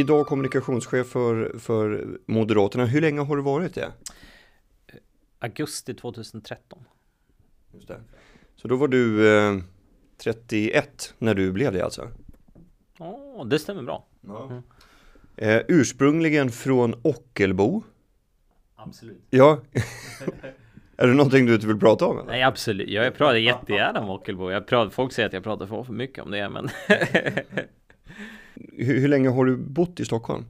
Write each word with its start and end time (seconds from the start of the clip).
idag 0.00 0.26
kommunikationschef 0.26 1.06
för, 1.06 1.58
för 1.58 2.06
Moderaterna. 2.26 2.86
Hur 2.86 3.00
länge 3.00 3.20
har 3.20 3.36
du 3.36 3.42
varit 3.42 3.74
det? 3.74 3.92
Augusti 5.38 5.94
2013. 5.94 6.78
Just 7.72 7.88
det. 7.88 8.00
Så 8.56 8.68
då 8.68 8.76
var 8.76 8.88
du 8.88 9.36
eh, 9.38 9.58
31 10.16 11.14
när 11.18 11.34
du 11.34 11.52
blev 11.52 11.72
det 11.72 11.84
alltså? 11.84 12.08
Ja, 12.98 13.46
det 13.50 13.58
stämmer 13.58 13.82
bra. 13.82 14.06
Ja. 14.20 14.44
Mm. 14.44 14.62
Eh, 15.36 15.62
ursprungligen 15.68 16.50
från 16.50 16.94
Ockelbo. 17.02 17.82
Absolut. 18.76 19.22
Ja. 19.30 19.60
är 20.96 21.06
det 21.06 21.14
någonting 21.14 21.46
du 21.46 21.54
inte 21.54 21.66
vill 21.66 21.80
prata 21.80 22.06
om? 22.06 22.18
Eller? 22.18 22.28
Nej, 22.28 22.42
absolut. 22.42 22.88
Jag 22.88 23.14
pratar 23.14 23.34
jättegärna 23.34 24.00
om 24.00 24.10
Ockelbo. 24.10 24.50
Jag 24.50 24.66
pratar, 24.66 24.90
folk 24.90 25.12
säger 25.12 25.26
att 25.26 25.32
jag 25.32 25.42
pratar 25.42 25.66
för, 25.66 25.82
för 25.82 25.92
mycket 25.92 26.24
om 26.24 26.30
det, 26.30 26.48
men 26.48 26.68
hur, 28.72 29.00
hur, 29.00 29.08
länge 29.08 29.28
har 29.28 29.44
du 29.44 29.56
bott 29.56 30.00
i 30.00 30.04
Stockholm? 30.04 30.44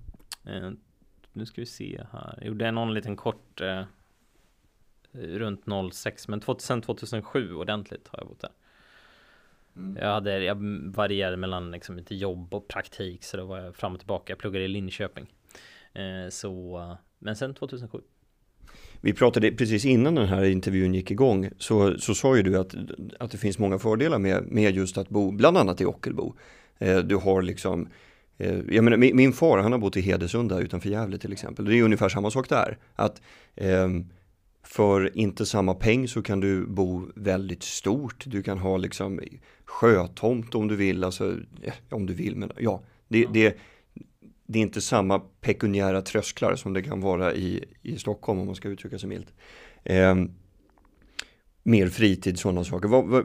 Eh, 0.46 0.70
nu 1.32 1.46
ska 1.46 1.60
vi 1.60 1.66
se 1.66 2.02
här. 2.12 2.34
Jag 2.38 2.46
gjorde 2.46 2.70
någon 2.70 2.94
liten 2.94 3.16
kort 3.16 3.60
eh, 3.60 3.82
runt 5.12 5.64
06, 5.92 6.28
men 6.28 6.40
2000, 6.40 6.82
2007 6.82 7.54
ordentligt 7.54 8.08
har 8.08 8.18
jag 8.18 8.28
bott 8.28 8.40
där. 8.40 8.50
Mm. 9.76 9.96
Jag, 10.02 10.14
hade, 10.14 10.44
jag 10.44 10.56
varierade 10.94 11.36
mellan 11.36 11.70
liksom 11.70 11.96
lite 11.96 12.14
jobb 12.14 12.54
och 12.54 12.68
praktik 12.68 13.24
så 13.24 13.36
då 13.36 13.44
var 13.44 13.58
jag 13.58 13.76
fram 13.76 13.92
och 13.92 13.98
tillbaka. 13.98 14.30
Jag 14.30 14.38
pluggade 14.38 14.64
i 14.64 14.68
Linköping. 14.68 15.26
Eh, 15.92 16.28
så, 16.30 16.96
men 17.18 17.36
sen 17.36 17.54
2007. 17.54 18.00
Vi 19.00 19.12
pratade 19.12 19.52
precis 19.52 19.84
innan 19.84 20.14
den 20.14 20.26
här 20.26 20.44
intervjun 20.44 20.94
gick 20.94 21.10
igång 21.10 21.50
så, 21.58 21.98
så 21.98 22.14
sa 22.14 22.36
ju 22.36 22.42
du 22.42 22.58
att, 22.58 22.74
att 23.18 23.30
det 23.30 23.38
finns 23.38 23.58
många 23.58 23.78
fördelar 23.78 24.18
med, 24.18 24.46
med 24.46 24.76
just 24.76 24.98
att 24.98 25.08
bo 25.08 25.30
bland 25.30 25.56
annat 25.56 25.80
i 25.80 25.84
Ockelbo. 25.84 26.34
Eh, 26.78 26.98
du 26.98 27.16
har 27.16 27.42
liksom 27.42 27.82
eh, 27.82 27.88
jag 28.68 28.84
menar, 28.84 28.96
min, 28.96 29.16
min, 29.16 29.32
far 29.32 29.58
han 29.58 29.72
har 29.72 29.78
bott 29.78 29.96
i 29.96 30.00
Hedesunda 30.00 30.60
utanför 30.60 30.88
Gävle 30.88 31.18
till 31.18 31.32
exempel. 31.32 31.64
Det 31.64 31.78
är 31.78 31.82
ungefär 31.82 32.08
samma 32.08 32.30
sak 32.30 32.48
där. 32.48 32.78
Att 32.94 33.22
eh, 33.54 33.88
för 34.62 35.18
inte 35.18 35.46
samma 35.46 35.74
peng 35.74 36.08
så 36.08 36.22
kan 36.22 36.40
du 36.40 36.66
bo 36.66 37.06
väldigt 37.14 37.62
stort. 37.62 38.24
Du 38.26 38.42
kan 38.42 38.58
ha 38.58 38.76
liksom 38.76 39.20
sjötomt 39.64 40.54
om 40.54 40.68
du 40.68 40.76
vill, 40.76 41.04
alltså 41.04 41.36
om 41.90 42.06
du 42.06 42.14
vill, 42.14 42.36
men 42.36 42.52
ja, 42.58 42.82
det, 43.08 43.26
det, 43.32 43.58
det 44.46 44.58
är 44.58 44.62
inte 44.62 44.80
samma 44.80 45.18
pekuniära 45.18 46.02
trösklar 46.02 46.56
som 46.56 46.72
det 46.72 46.82
kan 46.82 47.00
vara 47.00 47.34
i, 47.34 47.64
i 47.82 47.98
Stockholm 47.98 48.40
om 48.40 48.46
man 48.46 48.54
ska 48.54 48.68
uttrycka 48.68 48.98
sig 48.98 49.08
milt. 49.08 49.34
Eh, 49.84 50.14
mer 51.62 51.88
fritid, 51.88 52.38
sådana 52.38 52.64
saker. 52.64 52.88
Vad, 52.88 53.08
vad, 53.08 53.24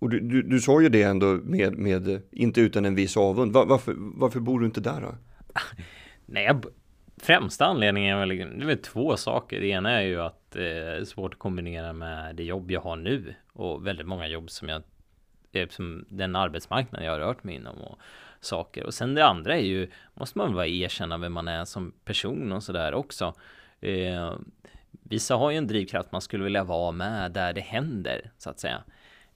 och 0.00 0.10
du, 0.10 0.20
du, 0.20 0.42
du, 0.42 0.60
sa 0.60 0.80
ju 0.80 0.88
det 0.88 1.02
ändå 1.02 1.26
med, 1.26 1.78
med 1.78 2.22
inte 2.30 2.60
utan 2.60 2.84
en 2.84 2.94
viss 2.94 3.16
avund. 3.16 3.52
Var, 3.52 3.66
varför, 3.66 3.94
varför 3.96 4.40
bor 4.40 4.60
du 4.60 4.66
inte 4.66 4.80
där 4.80 5.00
då? 5.00 5.14
Nej, 6.26 6.44
jag, 6.44 6.64
främsta 7.16 7.66
anledningen 7.66 8.16
är 8.16 8.26
väl, 8.26 8.28
det 8.28 8.64
är 8.64 8.66
väl 8.66 8.78
två 8.78 9.16
saker. 9.16 9.60
Det 9.60 9.66
ena 9.66 9.90
är 9.90 10.02
ju 10.02 10.20
att 10.20 10.56
eh, 10.56 10.62
det 10.62 11.00
är 11.00 11.04
svårt 11.04 11.34
att 11.34 11.38
kombinera 11.38 11.92
med 11.92 12.36
det 12.36 12.44
jobb 12.44 12.70
jag 12.70 12.80
har 12.80 12.96
nu 12.96 13.34
och 13.52 13.86
väldigt 13.86 14.06
många 14.06 14.28
jobb 14.28 14.50
som 14.50 14.68
jag 14.68 14.82
eh, 15.52 15.68
som 15.68 16.04
den 16.08 16.36
arbetsmarknaden 16.36 17.06
jag 17.06 17.12
har 17.12 17.20
rört 17.20 17.44
mig 17.44 17.54
inom 17.54 17.78
och 17.78 17.98
saker. 18.40 18.86
Och 18.86 18.94
sen 18.94 19.14
det 19.14 19.26
andra 19.26 19.56
är 19.56 19.64
ju, 19.64 19.90
måste 20.14 20.38
man 20.38 20.54
väl 20.54 20.68
erkänna 20.68 21.18
vem 21.18 21.32
man 21.32 21.48
är 21.48 21.64
som 21.64 21.92
person 22.04 22.52
och 22.52 22.62
sådär 22.62 22.94
också. 22.94 23.34
Eh, 23.80 24.32
vissa 24.90 25.34
har 25.34 25.50
ju 25.50 25.56
en 25.56 25.66
drivkraft 25.66 26.12
man 26.12 26.20
skulle 26.20 26.44
vilja 26.44 26.64
vara 26.64 26.92
med 26.92 27.32
där 27.32 27.52
det 27.52 27.60
händer 27.60 28.30
så 28.38 28.50
att 28.50 28.60
säga. 28.60 28.82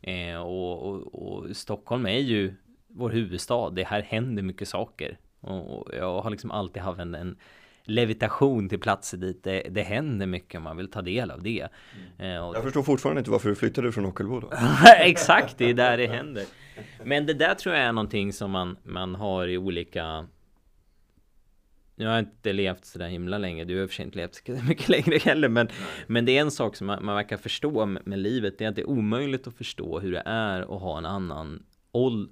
Eh, 0.07 0.37
och, 0.37 0.89
och, 0.89 1.15
och, 1.15 1.57
Stockholm 1.57 2.07
är 2.07 2.19
ju 2.19 2.55
vår 2.89 3.11
huvudstad. 3.11 3.71
Det 3.71 3.85
här 3.85 4.03
händer 4.03 4.43
mycket 4.43 4.69
saker. 4.69 5.19
Och 5.41 5.91
jag 5.95 6.23
har 6.23 6.31
liksom 6.31 6.51
alltid 6.51 6.83
haft 6.83 7.01
en, 7.01 7.15
en 7.15 7.37
levitation 7.85 8.69
till 8.69 8.79
platser 8.79 9.19
dit 9.19 9.45
det, 9.45 9.63
det 9.71 9.83
händer 9.83 10.27
mycket 10.27 10.59
om 10.59 10.63
man 10.63 10.77
vill 10.77 10.91
ta 10.91 11.03
del 11.03 11.31
av 11.31 11.43
det. 11.43 11.69
Mm. 12.19 12.31
Eh, 12.31 12.35
jag 12.55 12.63
förstår 12.63 12.83
fortfarande 12.83 13.19
inte 13.19 13.31
varför 13.31 13.49
du 13.49 13.55
flyttade 13.55 13.93
från 13.93 14.07
Ockelbo 14.07 14.41
då. 14.41 14.51
Exakt, 14.99 15.59
det 15.59 15.71
är 15.71 15.75
där 15.75 15.97
det 15.97 16.07
händer. 16.07 16.45
Men 17.05 17.27
det 17.27 17.35
där 17.35 17.55
tror 17.55 17.75
jag 17.75 17.85
är 17.85 17.93
någonting 17.93 18.33
som 18.33 18.51
man, 18.51 18.77
man 18.83 19.15
har 19.15 19.47
i 19.47 19.59
olika 19.59 20.27
nu 21.97 22.07
har 22.07 22.13
jag 22.13 22.23
inte 22.23 22.53
levt 22.53 22.85
så 22.85 22.99
där 22.99 23.09
himla 23.09 23.39
länge, 23.39 23.65
du 23.65 23.81
har 23.81 23.87
för 23.87 23.95
sig 23.95 24.05
inte 24.05 24.19
levt 24.19 24.35
så 24.35 24.53
mycket 24.69 24.89
längre 24.89 25.19
heller, 25.19 25.49
men, 25.49 25.69
men 26.07 26.25
det 26.25 26.37
är 26.37 26.41
en 26.41 26.51
sak 26.51 26.77
som 26.77 26.87
man, 26.87 27.05
man 27.05 27.15
verkar 27.15 27.37
förstå 27.37 27.87
med, 27.87 28.07
med, 28.07 28.19
livet, 28.19 28.59
det 28.59 28.65
är 28.65 28.69
att 28.69 28.77
det 28.77 28.83
är 28.83 28.89
omöjligt 28.91 29.47
att 29.47 29.55
förstå 29.55 30.01
hur 30.01 30.13
det 30.13 30.23
är 30.27 30.61
att 30.61 30.81
ha 30.81 30.99
en 30.99 31.07
annan 31.07 31.63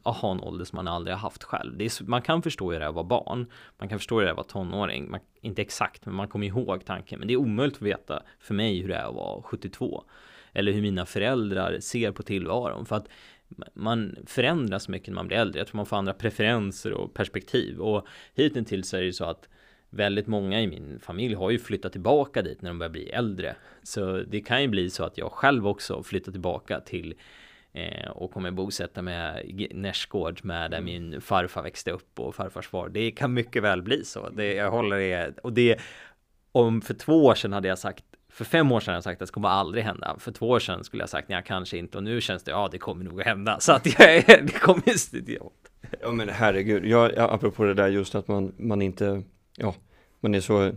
att 0.03 0.17
ha 0.17 0.33
en 0.33 0.41
ålder 0.41 0.65
som 0.65 0.77
man 0.77 0.89
aldrig 0.89 1.17
har 1.17 1.21
haft 1.21 1.45
själv. 1.45 1.83
Är, 1.83 2.05
man 2.05 2.23
kan 2.23 2.43
förstå 2.43 2.73
hur 2.73 2.78
det 2.78 2.84
är 2.84 2.89
att 2.89 2.95
vara 2.95 3.05
barn, 3.05 3.47
man 3.78 3.89
kan 3.89 3.99
förstå 3.99 4.15
hur 4.15 4.23
det 4.23 4.28
är 4.28 4.31
att 4.31 4.37
vara 4.37 4.47
tonåring, 4.47 5.11
man, 5.11 5.21
inte 5.41 5.62
exakt, 5.62 6.06
men 6.06 6.15
man 6.15 6.29
kommer 6.29 6.47
ihåg 6.47 6.84
tanken. 6.84 7.19
Men 7.19 7.29
det 7.29 7.34
är 7.34 7.39
omöjligt 7.39 7.77
att 7.77 7.83
veta 7.83 8.23
för 8.41 8.55
mig 8.55 8.81
hur 8.81 8.89
det 8.89 8.97
är 8.97 9.09
att 9.09 9.15
vara 9.15 9.43
72. 9.43 10.05
Eller 10.53 10.73
hur 10.73 10.83
mina 10.83 11.06
föräldrar 11.06 11.81
ser 11.81 12.12
på 12.12 12.23
tillvaron. 12.23 12.87
För 12.87 12.97
att 12.97 13.09
man 13.74 14.16
förändras 14.26 14.88
mycket 14.88 15.08
när 15.08 15.14
man 15.14 15.28
blir 15.28 15.36
äldre. 15.36 15.60
Jag 15.60 15.66
tror 15.66 15.76
man 15.76 15.86
får 15.86 15.96
andra 15.96 16.14
preferenser 16.14 16.92
och 16.92 17.14
perspektiv. 17.14 17.80
Och 17.80 18.06
hittills 18.34 18.94
är 18.94 18.98
det 18.98 19.04
ju 19.04 19.12
så 19.12 19.24
att 19.24 19.48
väldigt 19.90 20.26
många 20.26 20.60
i 20.60 20.66
min 20.66 20.98
familj 21.00 21.34
har 21.34 21.50
ju 21.50 21.58
flyttat 21.58 21.92
tillbaka 21.92 22.42
dit 22.42 22.62
när 22.62 22.70
de 22.70 22.78
börjar 22.78 22.90
bli 22.90 23.08
äldre. 23.08 23.56
Så 23.82 24.16
det 24.16 24.40
kan 24.40 24.62
ju 24.62 24.68
bli 24.68 24.90
så 24.90 25.04
att 25.04 25.18
jag 25.18 25.32
själv 25.32 25.68
också 25.68 26.02
flyttar 26.02 26.32
tillbaka 26.32 26.80
till 26.80 27.14
eh, 27.72 28.10
och 28.10 28.32
kommer 28.32 28.50
bosätta 28.50 29.02
mig 29.02 29.69
nästgård 29.74 30.40
med 30.44 30.70
där 30.70 30.78
mm. 30.78 30.84
min 30.84 31.20
farfar 31.20 31.62
växte 31.62 31.90
upp 31.90 32.20
och 32.20 32.34
farfars 32.34 32.69
far. 32.69 32.88
Det 32.88 33.10
kan 33.10 33.34
mycket 33.34 33.62
väl 33.62 33.82
bli 33.82 34.04
så. 34.04 34.28
Det, 34.28 34.54
jag 34.54 34.70
håller 34.70 34.96
det 34.96 35.38
och 35.42 35.52
det 35.52 35.80
om 36.52 36.82
för 36.82 36.94
två 36.94 37.24
år 37.24 37.34
sedan 37.34 37.52
hade 37.52 37.69
jag 37.69 37.78
sagt 37.78 38.04
för 38.32 38.44
fem 38.44 38.72
år 38.72 38.81
sedan 38.81 38.93
har 38.93 38.97
jag 38.97 39.04
sagt 39.04 39.22
att 39.22 39.28
det 39.28 39.32
kommer 39.32 39.48
aldrig 39.48 39.84
hända. 39.84 40.16
För 40.19 40.32
två 40.32 40.48
år 40.48 40.59
sedan 40.59 40.84
skulle 40.84 41.03
jag 41.03 41.10
sagt 41.10 41.28
nej, 41.28 41.43
kanske 41.47 41.78
inte. 41.78 41.98
Och 41.98 42.04
nu 42.04 42.20
känns 42.20 42.43
det, 42.43 42.50
ja, 42.50 42.69
det 42.72 42.78
kommer 42.78 43.04
nog 43.04 43.20
att 43.20 43.26
hända. 43.26 43.60
Så 43.60 43.72
att 43.72 43.87
jag, 43.87 44.25
det 44.26 44.60
kommer 44.60 44.82
just 44.87 45.15
idiot. 45.15 45.53
Ja, 46.00 46.12
men 46.12 46.28
herregud. 46.28 46.87
Jag, 46.87 47.19
apropå 47.19 47.65
det 47.65 47.75
där 47.75 47.88
just 47.88 48.15
att 48.15 48.28
man, 48.28 48.54
man 48.59 48.82
inte, 48.82 49.22
ja, 49.56 49.75
man 50.20 50.34
är 50.34 50.41
så, 50.41 50.72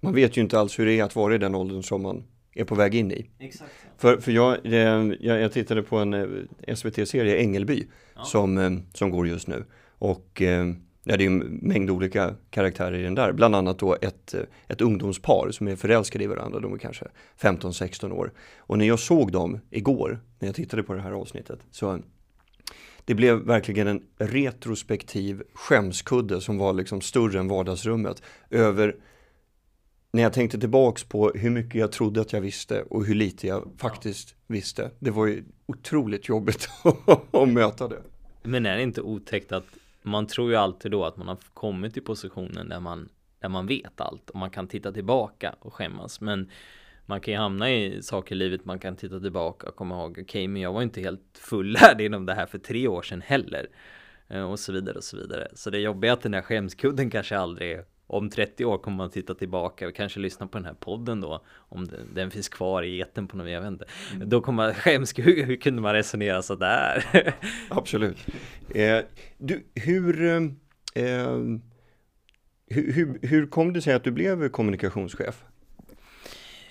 man 0.00 0.14
vet 0.14 0.36
ju 0.36 0.40
inte 0.40 0.58
alls 0.58 0.78
hur 0.78 0.86
det 0.86 1.00
är 1.00 1.04
att 1.04 1.16
vara 1.16 1.34
i 1.34 1.38
den 1.38 1.54
åldern 1.54 1.82
som 1.82 2.02
man 2.02 2.24
är 2.54 2.64
på 2.64 2.74
väg 2.74 2.94
in 2.94 3.12
i. 3.12 3.30
Exakt. 3.38 3.70
För, 3.98 4.16
för 4.16 4.32
jag, 4.32 4.58
jag, 4.62 5.16
jag 5.20 5.52
tittade 5.52 5.82
på 5.82 5.98
en 5.98 6.14
eh, 6.14 6.74
SVT-serie, 6.74 7.36
Ängelby, 7.36 7.86
ja. 8.16 8.22
som, 8.22 8.58
eh, 8.58 8.70
som 8.92 9.10
går 9.10 9.28
just 9.28 9.48
nu. 9.48 9.64
Och 9.98 10.42
eh, 10.42 10.66
ja, 11.04 11.16
det 11.16 11.24
är 11.24 11.26
en 11.26 11.58
mängd 11.62 11.90
olika 11.90 12.34
karaktärer 12.50 12.98
i 12.98 13.02
den 13.02 13.14
där. 13.14 13.32
Bland 13.32 13.54
annat 13.54 13.78
då 13.78 13.96
ett, 14.00 14.34
ett 14.68 14.80
ungdomspar 14.80 15.50
som 15.50 15.68
är 15.68 15.76
förälskade 15.76 16.24
i 16.24 16.26
varandra. 16.26 16.60
De 16.60 16.72
är 16.74 16.78
kanske 16.78 17.06
15-16 17.40 18.12
år. 18.12 18.32
Och 18.58 18.78
när 18.78 18.84
jag 18.84 18.98
såg 18.98 19.32
dem 19.32 19.60
igår, 19.70 20.20
när 20.38 20.48
jag 20.48 20.54
tittade 20.54 20.82
på 20.82 20.94
det 20.94 21.00
här 21.00 21.12
avsnittet, 21.12 21.60
så 21.70 21.98
det 23.04 23.14
blev 23.14 23.36
verkligen 23.36 23.86
en 23.86 24.02
retrospektiv 24.16 25.42
skämskudde 25.54 26.40
som 26.40 26.58
var 26.58 26.72
liksom 26.72 27.00
större 27.00 27.38
än 27.38 27.48
vardagsrummet 27.48 28.22
över 28.50 28.96
när 30.12 30.22
jag 30.22 30.32
tänkte 30.32 30.60
tillbaks 30.60 31.04
på 31.04 31.30
hur 31.34 31.50
mycket 31.50 31.80
jag 31.80 31.92
trodde 31.92 32.20
att 32.20 32.32
jag 32.32 32.40
visste 32.40 32.82
och 32.82 33.04
hur 33.04 33.14
lite 33.14 33.46
jag 33.46 33.70
faktiskt 33.78 34.34
visste. 34.46 34.90
Det 34.98 35.10
var 35.10 35.26
ju 35.26 35.44
otroligt 35.66 36.28
jobbigt 36.28 36.68
att 37.30 37.48
möta 37.48 37.88
det. 37.88 38.02
Men 38.42 38.66
är 38.66 38.76
det 38.76 38.82
inte 38.82 39.00
otäckt 39.00 39.52
att 39.52 39.64
man 40.02 40.26
tror 40.26 40.50
ju 40.50 40.56
alltid 40.56 40.90
då 40.90 41.04
att 41.04 41.16
man 41.16 41.28
har 41.28 41.38
kommit 41.54 41.94
till 41.94 42.04
positionen 42.04 42.68
där 42.68 42.80
man, 42.80 43.08
där 43.38 43.48
man 43.48 43.66
vet 43.66 44.00
allt 44.00 44.30
och 44.30 44.36
man 44.36 44.50
kan 44.50 44.68
titta 44.68 44.92
tillbaka 44.92 45.54
och 45.60 45.74
skämmas. 45.74 46.20
Men 46.20 46.50
man 47.06 47.20
kan 47.20 47.34
ju 47.34 47.40
hamna 47.40 47.70
i 47.70 48.02
saker 48.02 48.34
i 48.34 48.38
livet 48.38 48.64
man 48.64 48.78
kan 48.78 48.96
titta 48.96 49.20
tillbaka 49.20 49.68
och 49.68 49.76
komma 49.76 49.94
ihåg 49.94 50.10
okej 50.10 50.22
okay, 50.22 50.48
men 50.48 50.62
jag 50.62 50.72
var 50.72 50.82
inte 50.82 51.00
helt 51.00 51.38
fullärd 51.38 52.00
inom 52.00 52.26
det 52.26 52.34
här 52.34 52.46
för 52.46 52.58
tre 52.58 52.88
år 52.88 53.02
sedan 53.02 53.20
heller 53.20 53.66
eh, 54.28 54.50
och 54.50 54.58
så 54.58 54.72
vidare 54.72 54.96
och 54.96 55.04
så 55.04 55.16
vidare 55.16 55.48
så 55.54 55.70
det 55.70 55.78
jobbiga 55.78 56.10
är 56.10 56.14
att 56.14 56.22
den 56.22 56.32
där 56.32 56.42
skämskudden 56.42 57.10
kanske 57.10 57.38
aldrig 57.38 57.80
om 58.10 58.30
30 58.30 58.64
år 58.64 58.78
kommer 58.78 58.96
man 58.96 59.10
titta 59.10 59.34
tillbaka 59.34 59.88
och 59.88 59.94
kanske 59.94 60.20
lyssna 60.20 60.46
på 60.46 60.58
den 60.58 60.64
här 60.64 60.74
podden 60.74 61.20
då 61.20 61.44
om 61.56 61.86
den, 61.86 62.14
den 62.14 62.30
finns 62.30 62.48
kvar 62.48 62.82
i 62.82 62.98
eten 62.98 63.28
på 63.28 63.36
något 63.36 63.50
jag 63.50 63.60
vet 63.60 63.68
inte. 63.68 63.84
Mm. 64.14 64.28
Då 64.28 64.40
kommer 64.40 64.66
man 64.66 64.74
skäms, 64.84 65.18
hur, 65.18 65.44
hur 65.44 65.56
kunde 65.56 65.82
man 65.82 65.92
resonera 65.92 66.42
så 66.42 66.54
där? 66.54 67.04
Absolut. 67.68 68.16
Eh, 68.74 68.98
du, 69.38 69.66
hur, 69.74 70.24
eh, 70.24 70.36
eh 71.04 71.38
hur, 72.66 72.92
hur, 72.92 73.18
hur 73.22 73.46
kom 73.46 73.72
det 73.72 73.82
sig 73.82 73.94
att 73.94 74.04
du 74.04 74.10
blev 74.10 74.48
kommunikationschef? 74.48 75.44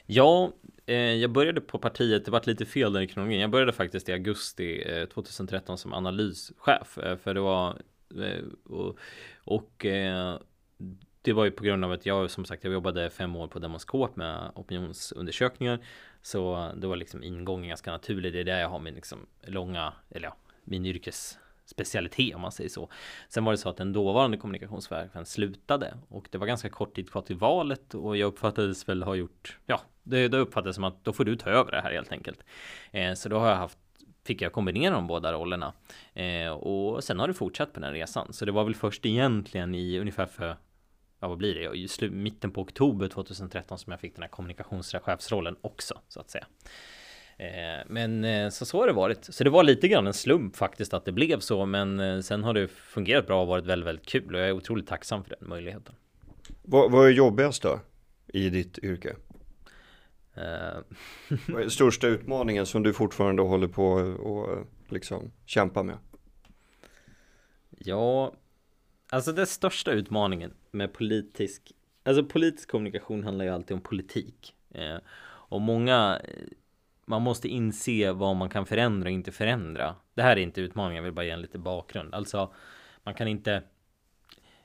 Ja, 0.06 0.54
eh, 0.86 0.96
jag 0.96 1.32
började 1.32 1.62
på 1.62 1.80
partiet, 1.80 2.26
det 2.26 2.32
var 2.32 2.42
lite 2.46 2.66
fel 2.66 2.94
där 2.94 3.02
i 3.02 3.08
kronologin. 3.08 3.42
Jag 3.42 3.52
började 3.52 3.74
faktiskt 3.74 4.10
i 4.10 4.14
augusti 4.14 4.84
eh, 4.86 5.06
2013 5.06 5.78
som 5.78 5.94
analyschef, 5.94 6.98
eh, 6.98 7.18
för 7.18 7.34
det 7.34 7.42
var 7.42 7.82
eh, 8.16 8.74
och, 8.74 8.98
och 9.44 9.86
det 11.22 11.34
var 11.34 11.46
ju 11.46 11.52
på 11.52 11.64
grund 11.64 11.86
av 11.86 11.92
att 11.92 12.06
jag 12.06 12.32
som 12.32 12.46
sagt 12.46 12.64
jag 12.64 12.74
jobbade 12.74 13.10
fem 13.10 13.36
år 13.36 13.48
på 13.48 13.60
Demoskop 13.60 14.16
med 14.16 14.52
opinionsundersökningar 14.56 15.80
så 16.22 16.72
det 16.76 16.88
var 16.88 16.96
liksom 16.96 17.24
ingången 17.24 17.68
ganska 17.70 17.92
naturlig 17.92 18.34
det 18.34 18.40
är 18.40 18.44
där 18.44 18.60
jag 18.60 18.70
har 18.70 18.80
min 18.80 18.94
liksom 18.94 19.26
långa 19.42 19.94
eller 20.10 20.28
ja, 20.28 20.36
min 20.64 20.86
yrkes 20.86 21.40
specialitet 21.66 22.36
om 22.36 22.42
man 22.42 22.52
säger 22.52 22.70
så. 22.70 22.90
Sen 23.30 23.46
var 23.46 23.52
det 23.52 23.58
så 23.58 23.70
att 23.70 23.78
den 23.78 23.94
dåvarande 23.94 24.38
kommunikationsverksamheten 24.38 25.26
slutade 25.26 25.98
och 26.10 26.28
det 26.32 26.38
var 26.38 26.48
ganska 26.48 26.70
kort 26.70 26.96
tid 26.96 27.12
kvar 27.12 27.22
till 27.22 27.36
valet 27.36 27.94
och 27.94 28.18
jag 28.18 28.28
uppfattades 28.28 28.90
väl 28.90 29.04
ha 29.04 29.16
gjort, 29.16 29.60
ja, 29.66 29.82
det, 30.04 30.28
det 30.28 30.38
uppfattades 30.38 30.76
som 30.76 30.84
att 30.84 31.04
då 31.04 31.14
får 31.14 31.26
du 31.26 31.36
ta 31.36 31.50
över 31.50 31.72
det 31.72 31.82
här 31.82 31.92
helt 31.92 32.12
enkelt. 32.12 32.44
Eh, 32.92 33.14
så 33.14 33.30
då 33.30 33.40
har 33.40 33.50
jag 33.50 33.56
haft 33.56 33.78
fick 34.24 34.42
jag 34.42 34.54
kombinera 34.54 34.94
de 34.94 35.08
båda 35.08 35.34
rollerna 35.34 35.74
eh, 36.14 36.52
och 36.52 37.04
sen 37.04 37.20
har 37.20 37.28
det 37.28 37.34
fortsatt 37.34 37.74
på 37.74 37.80
den 37.80 37.94
resan. 37.94 38.34
Så 38.34 38.46
det 38.46 38.52
var 38.52 38.64
väl 38.64 38.76
först 38.76 39.06
egentligen 39.06 39.76
i 39.76 40.00
ungefär 40.00 40.26
för 40.26 40.56
ja, 41.20 41.28
vad 41.28 41.38
blir 41.38 41.56
det? 41.56 41.78
I 42.06 42.10
mitten 42.10 42.52
på 42.52 42.62
oktober 42.62 43.08
2013 43.08 43.78
som 43.78 43.92
jag 43.92 44.00
fick 44.00 44.16
den 44.16 44.24
här 44.24 44.30
kommunikationschefsrollen 44.30 45.56
också 45.62 46.00
så 46.08 46.20
att 46.20 46.30
säga. 46.30 46.46
Eh, 47.38 47.86
men 47.88 48.24
eh, 48.24 48.50
så, 48.50 48.66
så 48.66 48.80
har 48.80 48.88
det 48.88 48.94
varit. 48.94 49.26
Så 49.26 49.44
det 49.44 49.50
var 49.50 49.64
lite 49.64 49.88
grann 49.88 50.08
en 50.08 50.14
slump 50.14 50.56
faktiskt 50.56 50.94
att 50.94 51.06
det 51.06 51.12
blev 51.12 51.40
så. 51.40 51.66
Men 51.66 52.00
eh, 52.00 52.20
sen 52.20 52.44
har 52.44 52.54
det 52.54 52.68
fungerat 52.68 53.28
bra 53.28 53.42
och 53.42 53.48
varit 53.48 53.66
väldigt, 53.66 53.88
väldigt 53.88 54.06
kul. 54.06 54.36
Och 54.36 54.42
jag 54.42 54.48
är 54.48 54.52
otroligt 54.52 54.88
tacksam 54.88 55.24
för 55.24 55.36
den 55.40 55.50
möjligheten. 55.50 55.96
Vad, 56.62 56.92
vad 56.92 57.08
är 57.08 57.12
jobbigast 57.12 57.62
då 57.64 57.80
i 58.28 58.50
ditt 58.50 58.78
yrke? 58.78 59.16
vad 61.48 61.62
är 61.62 61.70
största 61.70 62.08
utmaningen 62.08 62.66
som 62.66 62.84
du 62.84 62.94
fortfarande 62.94 63.42
håller 63.42 63.68
på 63.68 63.86
och 64.20 64.68
liksom 64.90 65.32
kämpa 65.46 65.84
med? 65.84 65.98
Ja, 67.70 68.34
alltså 69.10 69.32
den 69.32 69.48
största 69.48 69.92
utmaningen 69.92 70.54
med 70.72 70.94
politisk, 70.94 71.72
alltså 72.04 72.24
politisk 72.24 72.72
kommunikation 72.72 73.24
handlar 73.24 73.46
ju 73.46 73.52
alltid 73.52 73.76
om 73.76 73.82
politik. 73.82 74.56
Eh, 74.72 74.98
och 75.50 75.62
många 75.62 76.22
eh, 76.24 76.48
man 77.06 77.22
måste 77.22 77.48
inse 77.48 78.12
vad 78.12 78.36
man 78.36 78.50
kan 78.50 78.66
förändra 78.66 79.08
och 79.10 79.14
inte 79.14 79.32
förändra. 79.32 79.96
Det 80.14 80.22
här 80.22 80.38
är 80.38 80.42
inte 80.42 80.62
utmaningen, 80.62 80.96
jag 80.96 81.04
vill 81.04 81.14
bara 81.14 81.26
ge 81.26 81.32
en 81.32 81.42
lite 81.42 81.60
bakgrund. 81.60 82.16
Alltså, 82.16 82.54
man 83.04 83.14
kan 83.14 83.28
inte 83.28 83.64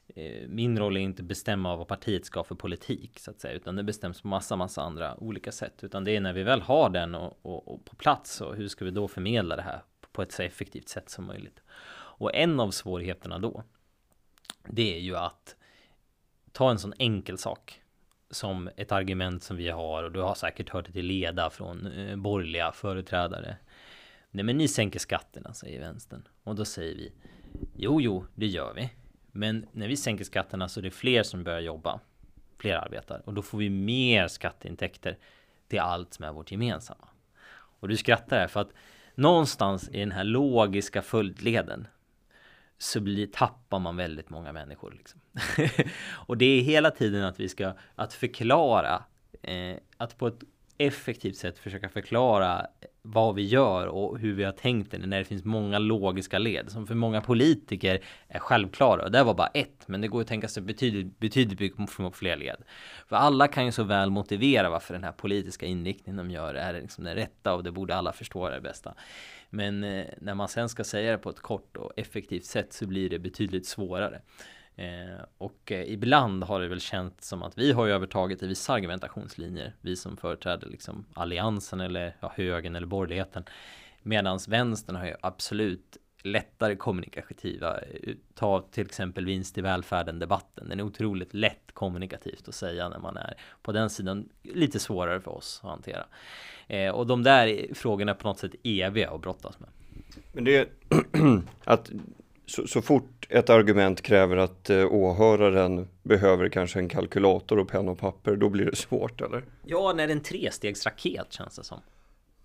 eh, 0.07 0.49
min 0.49 0.79
roll 0.79 0.97
är 0.97 1.01
inte 1.01 1.23
bestämma 1.23 1.77
vad 1.77 1.89
partiet 1.89 2.27
ska 2.27 2.45
för 2.45 2.55
politik 2.55 3.19
så 3.19 3.31
att 3.31 3.41
säga, 3.41 3.55
utan 3.55 3.77
det 3.77 3.83
bestäms 3.83 4.23
på 4.23 4.29
massa, 4.29 4.57
massa 4.57 4.83
andra 4.83 5.17
olika 5.17 5.53
sätt, 5.53 5.85
utan 5.85 6.05
det 6.05 6.17
är 6.17 6.21
när 6.21 6.33
vi 6.33 6.43
väl 6.43 6.61
har 6.61 6.91
den 6.91 7.15
och, 7.15 7.39
och, 7.43 7.69
och 7.69 7.85
på 7.85 7.97
plats 7.97 8.41
och 8.41 8.57
hur 8.57 8.69
ska 8.69 8.85
vi 8.85 8.91
då 8.91 9.09
förmedla 9.09 9.57
det 9.57 9.63
här 9.63 9.83
på 10.13 10.23
ett 10.23 10.33
så 10.33 10.43
effektivt 10.43 10.89
sätt 10.89 11.09
som 11.09 11.25
möjligt. 11.25 11.63
Och 12.17 12.35
en 12.35 12.61
av 12.61 12.71
svårigheterna 12.71 13.39
då, 13.39 13.65
det 14.69 14.97
är 14.97 15.01
ju 15.01 15.17
att 15.17 15.57
ta 16.53 16.71
en 16.71 16.79
sån 16.79 16.95
enkel 16.99 17.39
sak 17.39 17.81
som 18.31 18.71
ett 18.77 18.93
argument 18.93 19.43
som 19.43 19.57
vi 19.57 19.71
har 19.71 20.03
och 20.03 20.13
du 20.13 20.21
har 20.21 20.35
säkert 20.35 20.71
hört 20.71 20.87
det 20.87 20.93
till 20.93 21.07
leda 21.07 21.51
från 21.51 21.87
eh, 21.87 22.17
borgerliga 22.17 22.73
företrädare. 22.73 23.57
Nej 24.31 24.45
men 24.45 24.57
ni 24.57 24.69
sänker 24.69 24.99
skatterna 24.99 25.55
säger 25.55 25.81
vänstern. 25.81 26.29
Och 26.45 26.55
då 26.55 26.65
säger 26.65 26.95
vi 26.95 27.13
Jo 27.77 28.01
jo 28.01 28.27
det 28.35 28.47
gör 28.47 28.75
vi. 28.75 28.91
Men 29.33 29.67
när 29.73 29.89
vi 29.89 29.97
sänker 29.97 30.25
skatterna 30.25 30.69
så 30.69 30.81
är 30.81 30.83
det 30.83 30.91
fler 30.91 31.23
som 31.23 31.45
börjar 31.45 31.61
jobba. 31.61 32.01
Fler 32.59 32.75
arbetar. 32.75 33.23
Och 33.25 33.35
då 33.35 33.43
får 33.43 33.59
vi 33.59 33.71
mer 33.71 34.29
skatteintäkter 34.29 35.19
till 35.69 35.81
allt 35.81 36.15
som 36.15 36.25
är 36.25 36.33
vårt 36.33 36.51
gemensamma. 36.51 37.09
Och 37.81 37.89
du 37.89 37.97
skrattar 37.97 38.39
här 38.39 38.47
för 38.47 38.61
att 38.61 38.73
någonstans 39.15 39.89
i 39.89 40.01
den 40.01 40.13
här 40.13 40.25
logiska 40.25 41.03
följdleden 41.03 41.87
så 42.79 43.01
blir, 43.01 43.27
tappar 43.27 43.79
man 43.79 43.97
väldigt 43.97 44.31
många 44.31 44.53
människor. 44.53 44.93
Liksom. 44.93 45.21
och 46.27 46.39
det 46.39 46.47
är 46.47 46.63
hela 46.63 46.91
tiden 46.91 47.25
att 47.25 47.41
vi 47.41 47.49
ska 47.49 47.73
att 47.95 48.13
förklara 48.13 49.03
eh, 49.43 49.77
att 49.97 50.19
på 50.19 50.27
ett 50.27 50.41
effektivt 50.79 51.37
sätt 51.37 51.59
försöka 51.59 51.89
förklara 51.89 52.67
vad 53.03 53.35
vi 53.35 53.43
gör 53.43 53.87
och 53.87 54.19
hur 54.19 54.35
vi 54.35 54.45
har 54.45 54.53
tänkt 54.53 54.91
det 54.91 54.99
när 54.99 55.19
det 55.19 55.25
finns 55.25 55.45
många 55.45 55.79
logiska 55.79 56.39
led 56.39 56.71
som 56.71 56.87
för 56.87 56.95
många 56.95 57.21
politiker 57.21 58.01
är 58.29 58.39
självklara. 58.39 59.05
Och 59.05 59.11
det 59.11 59.23
var 59.23 59.35
bara 59.35 59.47
ett, 59.47 59.89
men 59.89 60.01
det 60.01 60.09
går 60.09 60.21
att 60.21 60.27
tänka 60.27 60.49
sig 60.49 60.63
betydligt, 60.63 61.19
betydligt 61.19 61.73
fler 62.13 62.37
led. 62.37 62.57
För 63.07 63.17
alla 63.17 63.49
kan 63.49 63.67
ju 63.67 63.73
så 63.73 63.85
väl 63.85 64.11
motivera 64.11 64.71
varför 64.71 64.95
den 64.95 65.05
här 65.05 65.13
politiska 65.13 65.67
inriktningen 65.67 66.17
de 66.17 66.31
gör 66.31 66.55
är 66.55 66.73
liksom 66.73 67.05
den 67.05 67.15
rätta 67.15 67.55
och 67.55 67.65
det 67.65 67.73
borde 67.73 67.97
alla 67.97 68.13
förstå 68.13 68.47
är 68.47 68.51
det 68.51 68.61
bästa. 68.61 68.95
Men 69.51 69.85
eh, 69.85 70.07
när 70.21 70.35
man 70.35 70.49
sen 70.49 70.69
ska 70.69 70.85
säga 70.85 71.13
det 71.13 71.19
på 71.19 71.31
ett 71.31 71.41
kort 71.41 71.77
och 71.77 71.93
effektivt 71.97 72.45
sätt 72.45 72.73
så 72.73 72.87
blir 72.87 73.11
det 73.11 73.19
betydligt 73.19 73.67
svårare. 73.67 74.21
Eh, 74.77 75.25
och 75.39 75.73
eh, 75.73 75.93
ibland 75.93 76.45
har 76.45 76.61
det 76.61 76.69
väl 76.69 76.81
känts 76.81 77.29
som 77.29 77.43
att 77.43 77.59
vi 77.59 77.73
har 77.73 77.89
övertagit 77.89 78.43
i 78.43 78.47
vissa 78.47 78.73
argumentationslinjer. 78.73 79.73
Vi 79.81 79.97
som 79.97 80.17
företräder 80.17 80.69
liksom 80.69 81.05
alliansen 81.15 81.81
eller 81.81 82.17
ja, 82.21 82.33
högern 82.37 82.77
eller 82.77 82.87
borgerligheten. 82.87 83.45
Medan 84.03 84.39
vänstern 84.49 84.97
har 84.97 85.07
ju 85.07 85.15
absolut 85.21 85.97
lättare 86.23 86.77
kommunikativa. 86.77 87.81
Eh, 87.81 88.15
ta 88.35 88.61
till 88.61 88.87
exempel 88.87 89.25
vinst 89.25 89.59
i 89.59 89.61
välfärden 89.61 90.19
debatten. 90.19 90.69
Den 90.69 90.81
är 90.81 90.85
otroligt 90.85 91.35
lätt 91.35 91.73
kommunikativt 91.73 92.49
att 92.49 92.55
säga 92.55 92.89
när 92.89 92.99
man 92.99 93.17
är 93.17 93.35
på 93.63 93.73
den 93.73 93.91
sidan. 93.91 94.29
Lite 94.43 94.79
svårare 94.79 95.21
för 95.21 95.31
oss 95.31 95.61
att 95.63 95.71
hantera. 95.71 96.07
Eh, 96.67 96.91
och 96.91 97.07
de 97.07 97.23
där 97.23 97.75
frågorna 97.75 98.13
är 98.13 98.17
på 98.17 98.29
något 98.29 98.39
sätt 98.39 98.55
eviga 98.65 99.11
att 99.11 99.21
brottas 99.21 99.61
med. 99.61 99.69
Men 100.33 100.45
det 100.45 100.57
är 100.57 100.69
att 101.65 101.91
så, 102.47 102.67
så, 102.67 102.83
fort 102.83 103.27
ett 103.29 103.51
argument 103.51 104.03
kräver 104.03 104.37
att 104.37 104.71
eh, 104.71 104.93
åhöraren 104.93 105.89
behöver 106.03 106.49
kanske 106.49 106.79
en 106.79 106.89
kalkylator 106.89 107.59
och 107.59 107.69
penna 107.69 107.91
och 107.91 107.99
papper, 107.99 108.37
då 108.37 108.49
blir 108.49 108.65
det 108.65 108.77
svårt 108.77 109.21
eller? 109.21 109.45
Ja, 109.67 109.93
när 109.97 110.07
det 110.07 110.13
är 110.13 110.17
en 110.17 110.23
trestegsraket 110.23 111.33
känns 111.33 111.57
det 111.57 111.65
som. 111.65 111.81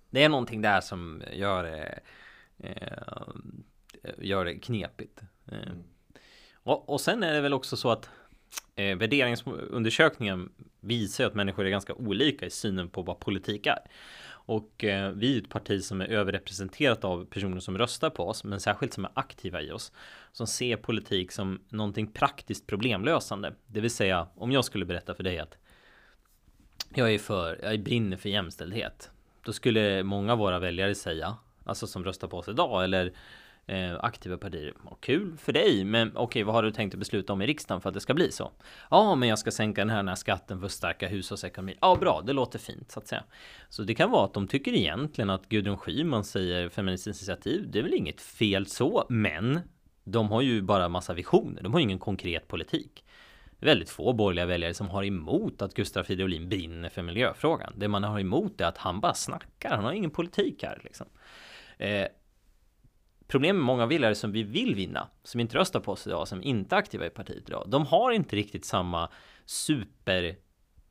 Det 0.10 0.24
är 0.24 0.30
någonting 0.30 0.62
där 0.62 0.82
som 0.82 1.24
gör 1.34 1.64
det, 1.64 2.00
eh, 2.58 4.14
gör 4.18 4.46
det 4.46 4.56
knepigt. 4.56 5.22
Eh. 5.52 5.74
Och, 6.54 6.90
och 6.90 7.02
sen 7.02 7.24
är 7.24 7.34
det 7.34 7.42
väl 7.42 7.54
också 7.54 7.78
så 7.78 7.92
att 7.92 8.10
eh, 8.76 8.98
värderingsundersökningen 8.98 10.50
visar 10.80 11.26
att 11.26 11.36
människor 11.36 11.66
är 11.66 11.70
ganska 11.70 11.94
olika 11.94 12.46
i 12.46 12.50
synen 12.50 12.90
på 12.90 13.02
vad 13.02 13.20
politik 13.20 13.66
är. 13.66 13.80
Och 14.50 14.84
eh, 14.84 15.12
vi 15.12 15.38
är 15.38 15.42
ett 15.42 15.50
parti 15.50 15.84
som 15.84 16.02
är 16.02 16.06
överrepresenterat 16.06 17.04
av 17.04 17.26
personer 17.26 17.60
som 17.60 17.78
röstar 17.78 18.10
på 18.10 18.28
oss, 18.28 18.44
men 18.44 18.60
särskilt 18.60 18.94
som 18.94 19.06
är 19.06 19.12
aktiva 19.14 19.62
i 19.62 19.72
oss. 19.72 19.92
Som 20.32 20.48
ser 20.48 20.78
politik 20.78 21.32
som 21.32 21.62
någonting 21.70 22.08
praktiskt 22.08 22.68
problemlösande. 22.68 23.54
Det 23.68 23.82
vill 23.82 23.92
säga, 23.92 24.28
om 24.36 24.52
jag 24.52 24.66
skulle 24.66 24.86
berätta 24.86 25.14
för 25.14 25.24
dig 25.24 25.40
att 25.40 25.58
jag 26.94 27.14
är 27.14 27.20
för, 27.20 27.60
jag 27.64 27.84
brinner 27.84 28.18
för 28.18 28.30
jämställdhet. 28.30 29.12
Då 29.44 29.54
skulle 29.54 30.04
många 30.04 30.32
av 30.32 30.40
våra 30.40 30.60
väljare 30.60 30.96
säga, 30.96 31.38
alltså 31.66 31.88
som 31.88 32.04
röstar 32.04 32.28
på 32.28 32.38
oss 32.38 32.48
idag, 32.48 32.84
eller 32.84 33.14
Eh, 33.70 33.96
aktiva 34.00 34.38
partier. 34.38 34.74
Kul 35.00 35.38
för 35.38 35.54
dig, 35.54 35.84
men 35.84 36.10
okej, 36.10 36.24
okay, 36.24 36.44
vad 36.44 36.56
har 36.56 36.64
du 36.64 36.72
tänkt 36.72 36.94
att 36.94 37.00
besluta 37.00 37.34
om 37.34 37.42
i 37.42 37.48
riksdagen 37.48 37.82
för 37.82 37.90
att 37.90 37.94
det 37.94 38.00
ska 38.00 38.14
bli 38.14 38.32
så? 38.32 38.52
Ja, 38.90 39.16
men 39.16 39.30
jag 39.30 39.40
ska 39.40 39.52
sänka 39.52 39.82
den 39.82 39.90
här, 39.90 39.98
den 39.98 40.08
här 40.08 40.16
skatten 40.16 40.60
för 40.60 40.66
att 40.66 40.72
stärka 40.72 41.08
hushållsekonomin. 41.08 41.76
Ja, 41.82 41.98
bra, 42.00 42.22
det 42.22 42.34
låter 42.34 42.60
fint 42.60 42.92
så 42.92 43.00
att 43.00 43.08
säga. 43.08 43.24
Så 43.70 43.84
det 43.84 43.96
kan 43.96 44.12
vara 44.12 44.26
att 44.26 44.34
de 44.34 44.48
tycker 44.48 44.74
egentligen 44.74 45.30
att 45.30 45.50
Gudrun 45.50 45.78
Schyman 45.78 46.24
säger 46.24 46.70
Feministiskt 46.70 47.22
initiativ, 47.22 47.72
det 47.72 47.80
är 47.80 47.84
väl 47.84 47.94
inget 47.94 48.22
fel 48.22 48.66
så, 48.66 49.06
men 49.10 49.60
de 50.04 50.32
har 50.32 50.42
ju 50.42 50.62
bara 50.62 50.90
massa 50.90 51.14
visioner. 51.14 51.64
De 51.64 51.74
har 51.74 51.80
ingen 51.80 52.00
konkret 52.00 52.48
politik. 52.48 53.06
Väldigt 53.60 53.90
få 53.90 54.14
borgerliga 54.14 54.46
väljare 54.46 54.74
som 54.74 54.90
har 54.90 55.04
emot 55.04 55.62
att 55.62 55.74
Gustav 55.74 56.04
Fridolin 56.04 56.50
brinner 56.50 56.90
för 56.90 57.02
miljöfrågan. 57.02 57.74
Det 57.78 57.88
man 57.88 58.04
har 58.04 58.20
emot 58.20 58.62
är 58.62 58.66
att 58.66 58.78
han 58.78 59.00
bara 59.00 59.14
snackar. 59.14 59.70
Han 59.76 59.86
har 59.86 59.92
ingen 59.92 60.12
politik 60.12 60.64
här 60.64 60.82
liksom. 60.84 61.08
Eh, 61.78 62.08
Problemet 63.30 63.56
med 63.56 63.66
många 63.66 63.86
väljare 63.86 64.16
som 64.16 64.32
vi 64.32 64.44
vill 64.44 64.76
vinna, 64.76 65.08
som 65.24 65.40
inte 65.40 65.58
röstar 65.58 65.80
på 65.80 65.92
oss 65.92 66.08
idag, 66.08 66.28
som 66.28 66.44
inte 66.44 66.76
är 66.76 66.80
aktiva 66.80 67.06
i 67.06 67.10
partiet 67.10 67.50
idag, 67.50 67.66
de 67.68 67.86
har 67.86 68.12
inte 68.12 68.36
riktigt 68.36 68.66
samma 68.66 69.10
super 69.46 70.36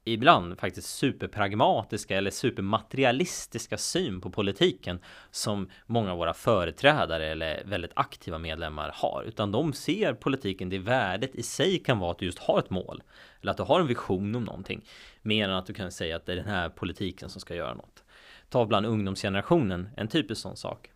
ibland 0.05 0.59
faktiskt 0.59 0.89
superpragmatiska 0.89 2.17
eller 2.17 2.31
supermaterialistiska 2.31 3.79
syn 3.79 4.21
på 4.21 4.31
politiken 4.31 5.01
som 5.31 5.71
många 5.87 6.13
av 6.13 6.19
våra 6.19 6.35
företrädare 6.35 7.27
eller 7.27 7.63
väldigt 7.65 7.93
aktiva 7.95 8.39
medlemmar 8.39 8.93
har. 8.95 9.25
Utan 9.27 9.53
de 9.53 9.73
ser 9.73 10.15
politiken, 10.15 10.69
det 10.69 10.79
värdet 10.79 11.35
i 11.35 11.43
sig 11.43 11.79
kan 11.79 11.99
vara 11.99 12.11
att 12.11 12.19
du 12.19 12.27
just 12.27 12.39
har 12.39 12.59
ett 12.59 12.71
mål. 12.71 13.03
Eller 13.41 13.51
att 13.51 13.57
du 13.57 13.63
har 13.63 13.81
en 13.81 13.87
vision 13.87 14.35
om 14.35 14.45
någonting. 14.45 14.85
Mer 15.23 15.49
än 15.49 15.55
att 15.55 15.67
du 15.67 15.75
kan 15.75 15.93
säga 15.93 16.17
att 16.17 16.27
det 16.27 16.33
är 16.33 16.37
den 16.37 16.49
här 16.49 16.69
politiken 16.69 17.29
som 17.29 17.41
ska 17.41 17.55
göra 17.55 17.75
något. 17.75 18.05
Ta 18.49 18.67
bland 18.67 18.87
ungdomsgenerationen, 18.87 19.89
en 19.97 20.09
typisk 20.09 20.41
sån 20.41 20.57
sak. 20.57 20.91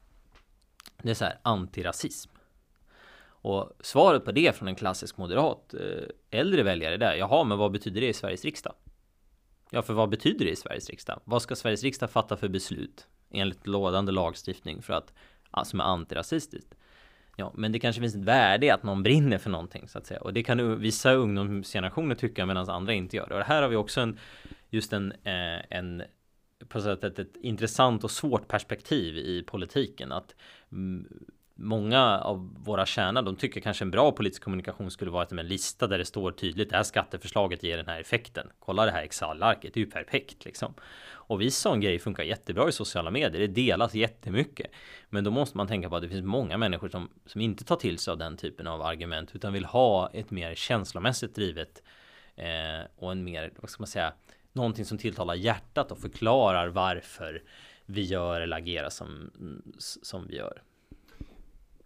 Det 1.03 1.11
är 1.11 1.15
så 1.15 1.25
här 1.25 1.39
antirasism. 1.43 2.31
Och 3.45 3.73
svaret 3.81 4.25
på 4.25 4.33
det 4.33 4.57
från 4.57 4.69
en 4.69 4.75
klassisk 4.75 5.17
moderat 5.17 5.75
eh, 5.75 6.41
äldre 6.41 6.63
väljare 6.63 6.97
där, 6.97 7.15
jaha, 7.15 7.45
men 7.45 7.59
vad 7.59 7.73
betyder 7.73 8.01
det 8.01 8.09
i 8.09 8.13
Sveriges 8.13 8.45
riksdag? 8.45 8.75
Ja, 9.71 9.83
för 9.83 9.95
vad 9.95 10.09
betyder 10.09 10.45
det 10.45 10.51
i 10.51 10.57
Sveriges 10.57 10.91
riksdag? 10.91 11.21
Vad 11.25 11.43
ska 11.43 11.57
Sveriges 11.57 11.83
riksdag 11.83 12.11
fatta 12.11 12.37
för 12.37 12.49
beslut 12.49 13.07
enligt 13.31 13.67
lådande 13.67 14.13
lagstiftning 14.13 14.83
för 14.83 14.93
att, 14.93 15.13
ja, 15.53 15.65
som 15.65 15.81
är 15.81 15.85
antirasistiskt? 15.85 16.75
Ja, 17.37 17.53
men 17.55 17.73
det 17.73 17.79
kanske 17.79 18.01
finns 18.01 18.15
ett 18.15 18.25
värde 18.25 18.67
i 18.67 18.71
att 18.71 18.83
någon 18.83 19.03
brinner 19.03 19.39
för 19.39 19.51
någonting 19.51 19.89
så 19.89 19.99
att 19.99 20.07
säga. 20.07 20.21
Och 20.21 20.33
det 20.33 20.43
kan 20.43 20.81
vissa 20.81 21.13
ungdomsgenerationer 21.13 22.15
tycka 22.15 22.47
medan 22.47 22.71
andra 22.71 22.93
inte 22.93 23.17
gör 23.17 23.29
det. 23.29 23.35
Och 23.35 23.45
här 23.45 23.63
har 23.63 23.69
vi 23.69 23.77
också 23.77 24.01
en, 24.01 24.19
just 24.71 24.93
en, 24.93 25.13
eh, 25.13 25.77
en 25.77 26.03
på 26.69 26.81
sätt 26.81 27.05
ett, 27.05 27.19
ett 27.19 27.37
intressant 27.43 28.05
och 28.05 28.11
svårt 28.11 28.49
perspektiv 28.49 29.17
i 29.17 29.43
politiken. 29.43 30.13
Att 30.13 30.35
många 31.55 32.19
av 32.19 32.65
våra 32.65 32.87
kärna, 32.87 33.23
de 33.23 33.37
tycker 33.37 33.61
kanske 33.61 33.85
en 33.85 33.91
bra 33.91 34.13
politisk 34.13 34.43
kommunikation 34.43 34.91
skulle 34.91 35.11
vara 35.11 35.23
att 35.23 35.33
en 35.33 35.49
lista 35.49 35.87
där 35.87 35.99
det 35.99 36.05
står 36.05 36.33
tydligt 36.33 36.71
det 36.71 36.77
här 36.77 36.83
skatteförslaget 36.83 37.63
ger 37.63 37.77
den 37.77 37.87
här 37.87 38.01
effekten. 38.01 38.51
Kolla 38.59 38.85
det 38.85 38.91
här 38.91 39.03
Excel-arket, 39.03 39.75
det 39.75 39.81
är 39.81 39.85
ju 39.85 39.91
perfekt 39.91 40.45
liksom. 40.45 40.75
Och 41.33 41.41
vi 41.41 41.51
sån 41.51 41.81
grej 41.81 41.99
funkar 41.99 42.23
jättebra 42.23 42.69
i 42.69 42.73
sociala 42.73 43.11
medier. 43.11 43.41
Det 43.41 43.47
delas 43.47 43.95
jättemycket. 43.95 44.67
Men 45.11 45.25
då 45.25 45.31
måste 45.31 45.57
man 45.57 45.67
tänka 45.67 45.89
på 45.89 45.97
att 45.97 46.03
det 46.03 46.09
finns 46.09 46.25
många 46.25 46.59
människor 46.59 46.89
som, 46.89 47.09
som 47.27 47.41
inte 47.41 47.65
tar 47.65 47.77
till 47.77 47.99
sig 47.99 48.13
av 48.13 48.19
den 48.19 48.37
typen 48.37 48.67
av 48.67 48.83
argument 48.83 49.31
utan 49.35 49.53
vill 49.53 49.65
ha 49.65 50.11
ett 50.13 50.31
mer 50.31 50.55
känslomässigt 50.55 51.35
drivet 51.35 51.83
eh, 52.37 52.87
och 52.97 53.13
en 53.13 53.25
mer, 53.25 53.53
vad 53.57 53.71
ska 53.71 53.81
man 53.81 53.87
säga, 53.87 54.13
någonting 54.53 54.85
som 54.85 54.99
tilltalar 54.99 55.35
hjärtat 55.35 55.93
och 55.93 55.99
förklarar 55.99 56.69
varför 56.69 57.43
vi 57.93 58.03
gör 58.03 58.41
eller 58.41 58.57
agerar 58.57 58.91
som, 58.91 59.31
som 59.79 60.27
vi 60.27 60.37
gör. 60.37 60.63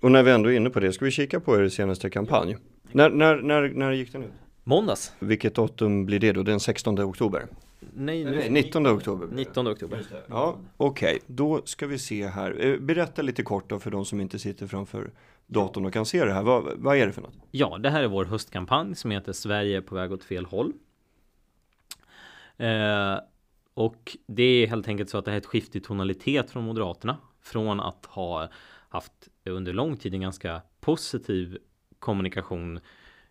Och 0.00 0.12
när 0.12 0.22
vi 0.22 0.30
ändå 0.30 0.52
är 0.52 0.56
inne 0.56 0.70
på 0.70 0.80
det, 0.80 0.92
ska 0.92 1.04
vi 1.04 1.10
kika 1.10 1.40
på 1.40 1.56
er 1.56 1.68
senaste 1.68 2.10
kampanj? 2.10 2.56
När, 2.92 3.10
när, 3.10 3.36
när, 3.36 3.68
när 3.68 3.92
gick 3.92 4.12
den 4.12 4.22
ut? 4.22 4.32
Måndags. 4.64 5.12
Vilket 5.18 5.54
datum 5.54 6.06
blir 6.06 6.20
det 6.20 6.32
då? 6.32 6.42
Den 6.42 6.60
16 6.60 6.98
oktober? 7.00 7.46
Nej, 7.80 8.24
Nej 8.24 8.50
19 8.50 8.86
oktober. 8.86 9.28
19 9.32 9.68
oktober. 9.68 10.02
Ja, 10.28 10.58
okej. 10.76 11.14
Okay. 11.14 11.20
Då 11.26 11.62
ska 11.64 11.86
vi 11.86 11.98
se 11.98 12.26
här. 12.26 12.64
Eh, 12.64 12.78
berätta 12.78 13.22
lite 13.22 13.42
kort 13.42 13.70
då 13.70 13.78
för 13.78 13.90
de 13.90 14.04
som 14.04 14.20
inte 14.20 14.38
sitter 14.38 14.66
framför 14.66 15.10
datorn 15.46 15.86
och 15.86 15.92
kan 15.92 16.06
se 16.06 16.24
det 16.24 16.32
här. 16.32 16.42
Vad, 16.42 16.64
vad 16.76 16.96
är 16.96 17.06
det 17.06 17.12
för 17.12 17.22
något? 17.22 17.34
Ja, 17.50 17.78
det 17.78 17.90
här 17.90 18.02
är 18.02 18.08
vår 18.08 18.24
höstkampanj 18.24 18.94
som 18.94 19.10
heter 19.10 19.32
Sverige 19.32 19.76
är 19.76 19.80
på 19.80 19.94
väg 19.94 20.12
åt 20.12 20.24
fel 20.24 20.44
håll. 20.44 20.72
Eh, 22.56 23.18
och 23.76 24.16
det 24.26 24.42
är 24.42 24.66
helt 24.66 24.88
enkelt 24.88 25.10
så 25.10 25.18
att 25.18 25.24
det 25.24 25.30
här 25.30 25.36
är 25.36 25.40
ett 25.40 25.46
skift 25.46 25.76
i 25.76 25.80
tonalitet 25.80 26.50
från 26.50 26.64
Moderaterna. 26.64 27.16
Från 27.42 27.80
att 27.80 28.06
ha 28.06 28.48
haft 28.88 29.28
under 29.44 29.72
lång 29.72 29.96
tid 29.96 30.14
en 30.14 30.20
ganska 30.20 30.62
positiv 30.80 31.58
kommunikation 31.98 32.80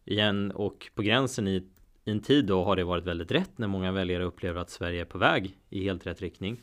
igen 0.04 0.52
och 0.52 0.92
på 0.96 1.02
gränsen 1.02 1.48
i, 1.48 1.64
i 2.04 2.12
en 2.12 2.20
tid 2.20 2.46
då 2.46 2.64
har 2.64 2.76
det 2.76 2.84
varit 2.84 3.06
väldigt 3.06 3.32
rätt 3.32 3.58
när 3.58 3.68
många 3.68 3.92
väljare 3.92 4.24
upplever 4.24 4.62
att 4.62 4.70
Sverige 4.70 5.02
är 5.02 5.06
på 5.06 5.18
väg 5.18 5.58
i 5.70 5.84
helt 5.84 6.08
rätt 6.08 6.22
riktning. 6.22 6.62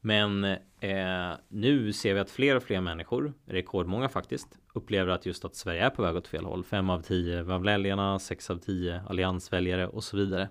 Men 0.00 0.44
eh, 0.80 1.32
nu 1.48 1.92
ser 1.92 2.14
vi 2.14 2.20
att 2.20 2.30
fler 2.30 2.56
och 2.56 2.62
fler 2.62 2.80
människor, 2.80 3.32
rekordmånga 3.46 4.08
faktiskt, 4.08 4.58
upplever 4.74 5.12
att 5.12 5.26
just 5.26 5.44
att 5.44 5.54
Sverige 5.54 5.84
är 5.84 5.90
på 5.90 6.02
väg 6.02 6.16
åt 6.16 6.28
fel 6.28 6.44
håll. 6.44 6.64
Fem 6.64 6.90
av 6.90 7.02
tio 7.02 7.52
av 7.52 7.62
väljarna, 7.62 8.18
sex 8.18 8.50
av 8.50 8.56
tio 8.56 9.02
alliansväljare 9.08 9.86
och 9.86 10.04
så 10.04 10.16
vidare. 10.16 10.48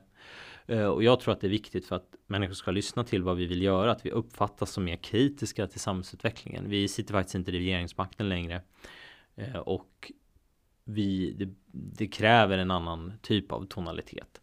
Eh, 0.69 0.85
och 0.85 1.03
jag 1.03 1.19
tror 1.19 1.33
att 1.33 1.41
det 1.41 1.47
är 1.47 1.51
viktigt 1.51 1.85
för 1.85 1.95
att 1.95 2.15
människor 2.27 2.53
ska 2.53 2.71
lyssna 2.71 3.03
till 3.03 3.23
vad 3.23 3.37
vi 3.37 3.45
vill 3.45 3.61
göra, 3.61 3.91
att 3.91 4.05
vi 4.05 4.11
uppfattas 4.11 4.71
som 4.71 4.83
mer 4.83 4.95
kritiska 4.95 5.67
till 5.67 5.79
samhällsutvecklingen. 5.79 6.69
Vi 6.69 6.87
sitter 6.87 7.13
faktiskt 7.13 7.35
inte 7.35 7.51
i 7.51 7.59
regeringsmakten 7.59 8.29
längre. 8.29 8.61
Eh, 9.35 9.55
och 9.55 10.11
vi, 10.83 11.31
det, 11.31 11.49
det, 11.71 12.07
kräver 12.07 12.57
en 12.57 12.71
annan 12.71 13.13
typ 13.21 13.51
av 13.51 13.65
tonalitet. 13.65 14.41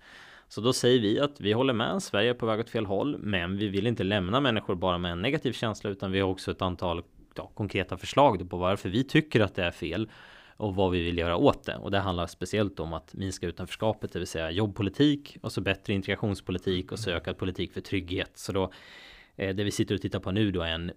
Så 0.49 0.61
då 0.61 0.73
säger 0.73 1.01
vi 1.01 1.21
att 1.21 1.41
vi 1.41 1.53
håller 1.53 1.73
med, 1.73 2.03
Sverige 2.03 2.31
är 2.31 2.35
på 2.35 2.47
väg 2.47 2.61
åt 2.61 2.71
fel 2.71 2.87
håll, 2.87 3.19
men 3.19 3.57
vi 3.57 3.69
vill 3.69 3.87
inte 3.87 4.05
lämna 4.05 4.41
människor 4.41 4.75
bara 4.75 4.99
med 4.99 5.13
en 5.13 5.23
negativ 5.23 5.53
känsla, 5.53 5.91
utan 5.91 6.13
vi 6.13 6.21
har 6.21 6.29
också 6.29 6.51
ett 6.51 6.63
antal 6.63 7.03
ja, 7.35 7.51
konkreta 7.55 7.97
förslag 7.97 8.51
på 8.51 8.57
varför 8.57 8.89
vi 8.89 9.05
tycker 9.05 9.41
att 9.41 9.55
det 9.55 9.65
är 9.65 9.71
fel 9.71 10.11
och 10.57 10.75
vad 10.75 10.91
vi 10.91 11.03
vill 11.03 11.19
göra 11.19 11.37
åt 11.37 11.65
det. 11.65 11.77
Och 11.77 11.91
det 11.91 11.99
handlar 11.99 12.27
speciellt 12.27 12.81
om 12.81 12.93
att 12.93 13.15
minska 13.15 13.47
utanförskapet, 13.47 14.13
det 14.13 14.19
vill 14.19 14.29
säga 14.29 14.51
jobbpolitik 14.51 15.37
och 15.43 15.53
så 15.53 15.61
bättre 15.61 15.93
integrationspolitik 15.93 16.93
och 16.93 16.99
så 16.99 17.11
ökad 17.11 17.39
politik 17.39 17.73
för 17.73 17.81
trygghet. 17.81 18.31
Så 18.35 18.53
då 18.53 18.73
eh, 19.37 19.55
det 19.55 19.65
vi 19.65 19.71
sitter 19.71 19.95
och 19.95 20.01
tittar 20.01 20.21
på 20.21 20.31
nu 20.31 20.51
då 20.51 20.63
är 20.63 20.71
en, 20.71 20.93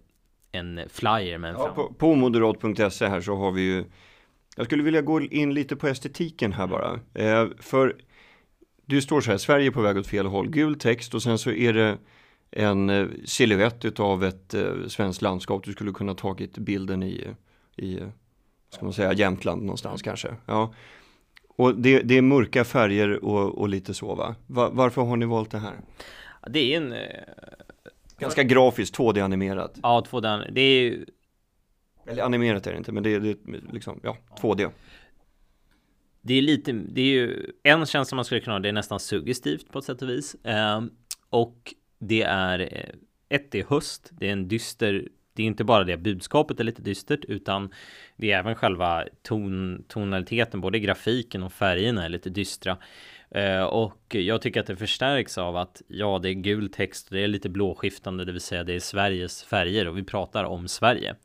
en 0.51 0.79
flyer 0.89 1.37
med 1.37 1.49
en 1.49 1.55
ja, 1.59 1.71
på, 1.75 1.93
på 1.93 2.15
moderat.se 2.15 3.07
här 3.07 3.21
så 3.21 3.35
har 3.35 3.51
vi 3.51 3.61
ju 3.61 3.85
Jag 4.55 4.65
skulle 4.65 4.83
vilja 4.83 5.01
gå 5.01 5.21
in 5.21 5.53
lite 5.53 5.75
på 5.75 5.87
estetiken 5.87 6.53
här 6.53 6.67
bara. 6.67 6.99
Eh, 7.13 7.47
för 7.59 7.95
det 8.85 9.01
står 9.01 9.21
så 9.21 9.31
här, 9.31 9.37
Sverige 9.37 9.67
är 9.67 9.71
på 9.71 9.81
väg 9.81 9.97
åt 9.97 10.07
fel 10.07 10.25
håll, 10.25 10.49
gul 10.49 10.79
text 10.79 11.13
och 11.13 11.23
sen 11.23 11.37
så 11.37 11.51
är 11.51 11.73
det 11.73 11.97
en 12.51 12.89
eh, 12.89 13.07
silhuett 13.25 13.99
av 13.99 14.23
ett 14.23 14.53
eh, 14.53 14.87
svenskt 14.87 15.21
landskap. 15.21 15.63
Du 15.63 15.71
skulle 15.71 15.91
kunna 15.91 16.13
tagit 16.13 16.57
bilden 16.57 17.03
i, 17.03 17.27
i 17.77 17.99
ska 18.69 18.85
man 18.85 18.93
säga, 18.93 19.13
Jämtland 19.13 19.61
någonstans 19.61 20.01
kanske. 20.01 20.35
Ja. 20.45 20.73
Och 21.47 21.75
det, 21.75 22.01
det 22.01 22.17
är 22.17 22.21
mörka 22.21 22.63
färger 22.63 23.25
och, 23.25 23.57
och 23.57 23.69
lite 23.69 23.93
så 23.93 24.15
va? 24.15 24.35
va? 24.47 24.69
Varför 24.73 25.01
har 25.01 25.17
ni 25.17 25.25
valt 25.25 25.51
det 25.51 25.59
här? 25.59 25.75
Det 26.49 26.73
är 26.73 26.77
en... 26.77 26.91
Eh, 26.91 26.99
Ganska 28.19 28.43
grafiskt, 28.43 28.97
2D-animerat. 28.97 29.79
Ja, 29.83 30.03
2D. 30.09 30.51
Det 30.51 30.61
är 30.61 30.81
ju... 30.81 31.05
Eller 32.07 32.23
animerat 32.23 32.67
är 32.67 32.71
det 32.71 32.77
inte, 32.77 32.91
men 32.91 33.03
det 33.03 33.13
är, 33.13 33.19
det 33.19 33.29
är 33.29 33.73
liksom, 33.73 33.99
ja, 34.03 34.17
2D. 34.41 34.71
Det 36.21 36.33
är 36.33 36.41
lite, 36.41 36.71
det 36.71 37.01
är 37.01 37.05
ju 37.05 37.51
en 37.63 37.85
känsla 37.85 38.15
man 38.15 38.25
skulle 38.25 38.41
kunna 38.41 38.53
ha, 38.55 38.59
det 38.59 38.69
är 38.69 38.73
nästan 38.73 38.99
suggestivt 38.99 39.71
på 39.71 39.79
ett 39.79 39.85
sätt 39.85 40.01
och 40.01 40.09
vis. 40.09 40.35
Eh, 40.35 40.81
och 41.29 41.73
det 41.99 42.21
är, 42.21 42.59
eh, 42.59 42.95
ett, 43.29 43.51
det 43.51 43.59
är 43.59 43.65
höst, 43.69 44.09
det 44.11 44.27
är 44.27 44.31
en 44.33 44.47
dyster 44.47 45.07
det 45.39 45.43
är 45.43 45.47
inte 45.47 45.63
bara 45.63 45.83
det 45.83 45.97
budskapet 45.97 46.59
är 46.59 46.63
lite 46.63 46.81
dystert 46.81 47.25
utan 47.25 47.69
det 48.15 48.31
är 48.31 48.39
även 48.39 48.55
själva 48.55 49.05
ton, 49.21 49.83
tonaliteten, 49.87 50.61
både 50.61 50.79
grafiken 50.79 51.43
och 51.43 51.53
färgerna 51.53 52.05
är 52.05 52.09
lite 52.09 52.29
dystra. 52.29 52.77
Uh, 53.35 53.63
och 53.63 54.15
jag 54.15 54.41
tycker 54.41 54.59
att 54.59 54.67
det 54.67 54.75
förstärks 54.75 55.37
av 55.37 55.57
att 55.57 55.81
ja, 55.87 56.19
det 56.23 56.29
är 56.29 56.33
gul 56.33 56.69
text 56.69 57.07
och 57.07 57.15
det 57.15 57.23
är 57.23 57.27
lite 57.27 57.49
blåskiftande, 57.49 58.25
det 58.25 58.31
vill 58.31 58.41
säga 58.41 58.63
det 58.63 58.75
är 58.75 58.79
Sveriges 58.79 59.43
färger 59.43 59.87
och 59.87 59.97
vi 59.97 60.03
pratar 60.03 60.43
om 60.43 60.67
Sverige. 60.67 61.15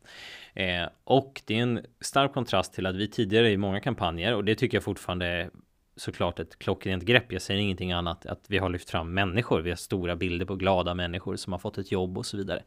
Uh, 0.60 0.88
och 1.04 1.42
det 1.46 1.58
är 1.58 1.62
en 1.62 1.80
stark 2.00 2.32
kontrast 2.32 2.74
till 2.74 2.86
att 2.86 2.96
vi 2.96 3.08
tidigare 3.08 3.50
i 3.50 3.56
många 3.56 3.80
kampanjer 3.80 4.34
och 4.34 4.44
det 4.44 4.54
tycker 4.54 4.76
jag 4.76 4.84
fortfarande 4.84 5.50
såklart 5.96 6.38
ett 6.38 6.58
klockrent 6.58 7.04
grepp. 7.04 7.32
Jag 7.32 7.42
säger 7.42 7.60
ingenting 7.60 7.92
annat 7.92 8.26
att 8.26 8.44
vi 8.48 8.58
har 8.58 8.68
lyft 8.68 8.90
fram 8.90 9.14
människor. 9.14 9.60
Vi 9.60 9.70
har 9.70 9.76
stora 9.76 10.16
bilder 10.16 10.46
på 10.46 10.56
glada 10.56 10.94
människor 10.94 11.36
som 11.36 11.52
har 11.52 11.60
fått 11.60 11.78
ett 11.78 11.92
jobb 11.92 12.18
och 12.18 12.26
så 12.26 12.36
vidare. 12.36 12.62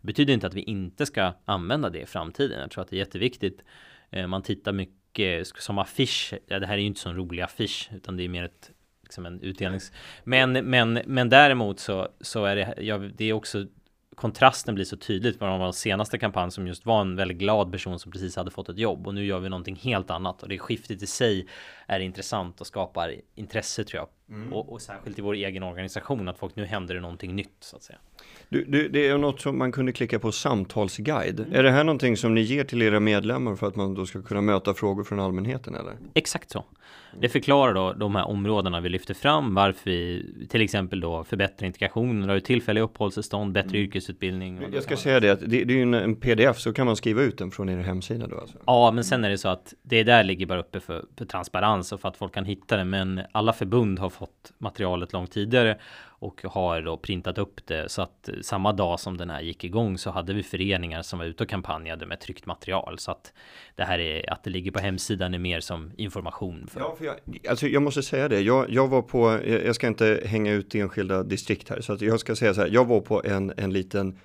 Det 0.00 0.06
betyder 0.06 0.34
inte 0.34 0.46
att 0.46 0.54
vi 0.54 0.62
inte 0.62 1.06
ska 1.06 1.32
använda 1.44 1.90
det 1.90 2.00
i 2.00 2.06
framtiden. 2.06 2.60
Jag 2.60 2.70
tror 2.70 2.82
att 2.82 2.88
det 2.88 2.96
är 2.96 2.98
jätteviktigt. 2.98 3.64
Eh, 4.10 4.26
man 4.26 4.42
tittar 4.42 4.72
mycket 4.72 5.46
som 5.46 5.78
affisch. 5.78 6.34
Ja, 6.46 6.58
det 6.58 6.66
här 6.66 6.74
är 6.74 6.78
ju 6.78 6.86
inte 6.86 7.00
så 7.00 7.08
en 7.08 7.16
rolig 7.16 7.42
affisch 7.42 7.90
utan 7.94 8.16
det 8.16 8.24
är 8.24 8.28
mer 8.28 8.44
ett 8.44 8.70
liksom 9.02 9.26
en 9.26 9.40
utdelnings. 9.40 9.92
Men, 10.24 10.52
men, 10.52 11.00
men 11.06 11.28
däremot 11.28 11.80
så, 11.80 12.08
så 12.20 12.44
är 12.44 12.56
det, 12.56 12.74
ja, 12.78 12.98
det 12.98 13.24
är 13.24 13.32
också 13.32 13.66
kontrasten 14.14 14.74
blir 14.74 14.84
så 14.84 14.96
tydligt 14.96 15.40
med 15.40 15.58
vår 15.58 15.72
senaste 15.72 16.18
kampanj 16.18 16.50
som 16.50 16.66
just 16.66 16.86
var 16.86 17.00
en 17.00 17.16
väldigt 17.16 17.38
glad 17.38 17.72
person 17.72 17.98
som 17.98 18.12
precis 18.12 18.36
hade 18.36 18.50
fått 18.50 18.68
ett 18.68 18.78
jobb. 18.78 19.06
Och 19.06 19.14
nu 19.14 19.24
gör 19.24 19.38
vi 19.38 19.48
någonting 19.48 19.76
helt 19.76 20.10
annat. 20.10 20.42
Och 20.42 20.48
det 20.48 20.58
skiftet 20.58 21.02
i 21.02 21.06
sig 21.06 21.48
är 21.86 22.00
intressant 22.00 22.60
och 22.60 22.66
skapar 22.66 23.14
intresse 23.34 23.84
tror 23.84 24.00
jag 24.00 24.08
mm. 24.28 24.52
och, 24.52 24.72
och, 24.72 24.82
särskilt 24.82 25.18
i 25.18 25.22
vår 25.22 25.34
egen 25.34 25.62
organisation 25.62 26.28
att 26.28 26.38
folk 26.38 26.56
nu 26.56 26.64
händer 26.64 26.94
det 26.94 27.00
någonting 27.00 27.36
nytt 27.36 27.56
så 27.60 27.76
att 27.76 27.82
säga. 27.82 27.98
Du, 28.48 28.64
du, 28.64 28.88
det 28.88 29.08
är 29.08 29.18
något 29.18 29.40
som 29.40 29.58
man 29.58 29.72
kunde 29.72 29.92
klicka 29.92 30.18
på 30.18 30.32
samtalsguide. 30.32 31.40
Mm. 31.40 31.54
Är 31.54 31.62
det 31.62 31.70
här 31.70 31.84
någonting 31.84 32.16
som 32.16 32.34
ni 32.34 32.40
ger 32.40 32.64
till 32.64 32.82
era 32.82 33.00
medlemmar 33.00 33.56
för 33.56 33.66
att 33.66 33.76
man 33.76 33.94
då 33.94 34.06
ska 34.06 34.22
kunna 34.22 34.40
möta 34.40 34.74
frågor 34.74 35.04
från 35.04 35.20
allmänheten 35.20 35.74
eller? 35.74 35.94
Exakt 36.14 36.50
så. 36.50 36.64
Det 37.20 37.28
förklarar 37.28 37.74
då 37.74 37.92
de 37.92 38.14
här 38.14 38.28
områdena 38.28 38.80
vi 38.80 38.88
lyfter 38.88 39.14
fram, 39.14 39.54
varför 39.54 39.90
vi 39.90 40.26
till 40.48 40.60
exempel 40.60 41.00
då 41.00 41.24
förbättrar 41.24 41.66
integrationen, 41.66 42.28
har 42.28 42.40
tillfälliga 42.40 42.84
uppehållstillstånd, 42.84 43.52
bättre 43.52 43.68
mm. 43.68 43.82
yrkesutbildning. 43.82 44.60
Jag 44.72 44.82
ska 44.82 44.96
säga 44.96 45.20
det 45.20 45.30
att 45.30 45.40
det, 45.40 45.64
det 45.64 45.74
är 45.74 45.76
ju 45.76 45.94
en 45.94 46.16
pdf 46.16 46.58
så 46.58 46.72
kan 46.72 46.86
man 46.86 46.96
skriva 46.96 47.22
ut 47.22 47.38
den 47.38 47.50
från 47.50 47.68
er 47.68 47.78
hemsida 47.78 48.26
då 48.26 48.38
alltså? 48.38 48.58
Ja, 48.66 48.90
men 48.90 49.04
sen 49.04 49.24
är 49.24 49.30
det 49.30 49.38
så 49.38 49.48
att 49.48 49.74
det 49.82 50.02
där 50.02 50.24
ligger 50.24 50.46
bara 50.46 50.60
uppe 50.60 50.80
för, 50.80 51.04
för 51.18 51.24
transparens 51.24 51.92
och 51.92 52.00
för 52.00 52.08
att 52.08 52.16
folk 52.16 52.34
kan 52.34 52.44
hitta 52.44 52.76
det. 52.76 52.84
Men 52.84 53.20
alla 53.32 53.52
förbund 53.52 53.98
har 53.98 54.10
fått 54.10 54.21
materialet 54.58 55.12
långt 55.12 55.30
tidigare 55.30 55.78
och 56.04 56.42
har 56.44 56.82
då 56.82 56.96
printat 56.96 57.38
upp 57.38 57.66
det 57.66 57.90
så 57.90 58.02
att 58.02 58.28
samma 58.42 58.72
dag 58.72 59.00
som 59.00 59.16
den 59.16 59.30
här 59.30 59.40
gick 59.40 59.64
igång 59.64 59.98
så 59.98 60.10
hade 60.10 60.34
vi 60.34 60.42
föreningar 60.42 61.02
som 61.02 61.18
var 61.18 61.26
ute 61.26 61.42
och 61.42 61.48
kampanjade 61.48 62.06
med 62.06 62.20
tryckt 62.20 62.46
material 62.46 62.98
så 62.98 63.10
att 63.10 63.32
det 63.74 63.84
här 63.84 63.98
är 63.98 64.32
att 64.32 64.44
det 64.44 64.50
ligger 64.50 64.70
på 64.70 64.78
hemsidan 64.78 65.34
är 65.34 65.38
mer 65.38 65.60
som 65.60 65.92
information. 65.96 66.66
För... 66.66 66.80
Ja, 66.80 66.94
för 66.98 67.04
jag, 67.04 67.16
alltså 67.48 67.66
jag 67.66 67.82
måste 67.82 68.02
säga 68.02 68.28
det. 68.28 68.40
Jag, 68.40 68.70
jag 68.70 68.88
var 68.88 69.02
på, 69.02 69.40
jag 69.46 69.74
ska 69.74 69.86
inte 69.86 70.22
hänga 70.26 70.52
ut 70.52 70.74
enskilda 70.74 71.22
distrikt 71.22 71.68
här 71.68 71.80
så 71.80 71.92
att 71.92 72.00
jag 72.00 72.20
ska 72.20 72.36
säga 72.36 72.54
så 72.54 72.60
här. 72.60 72.68
Jag 72.68 72.84
var 72.84 73.00
på 73.00 73.22
en, 73.24 73.52
en 73.56 73.72
liten 73.72 74.18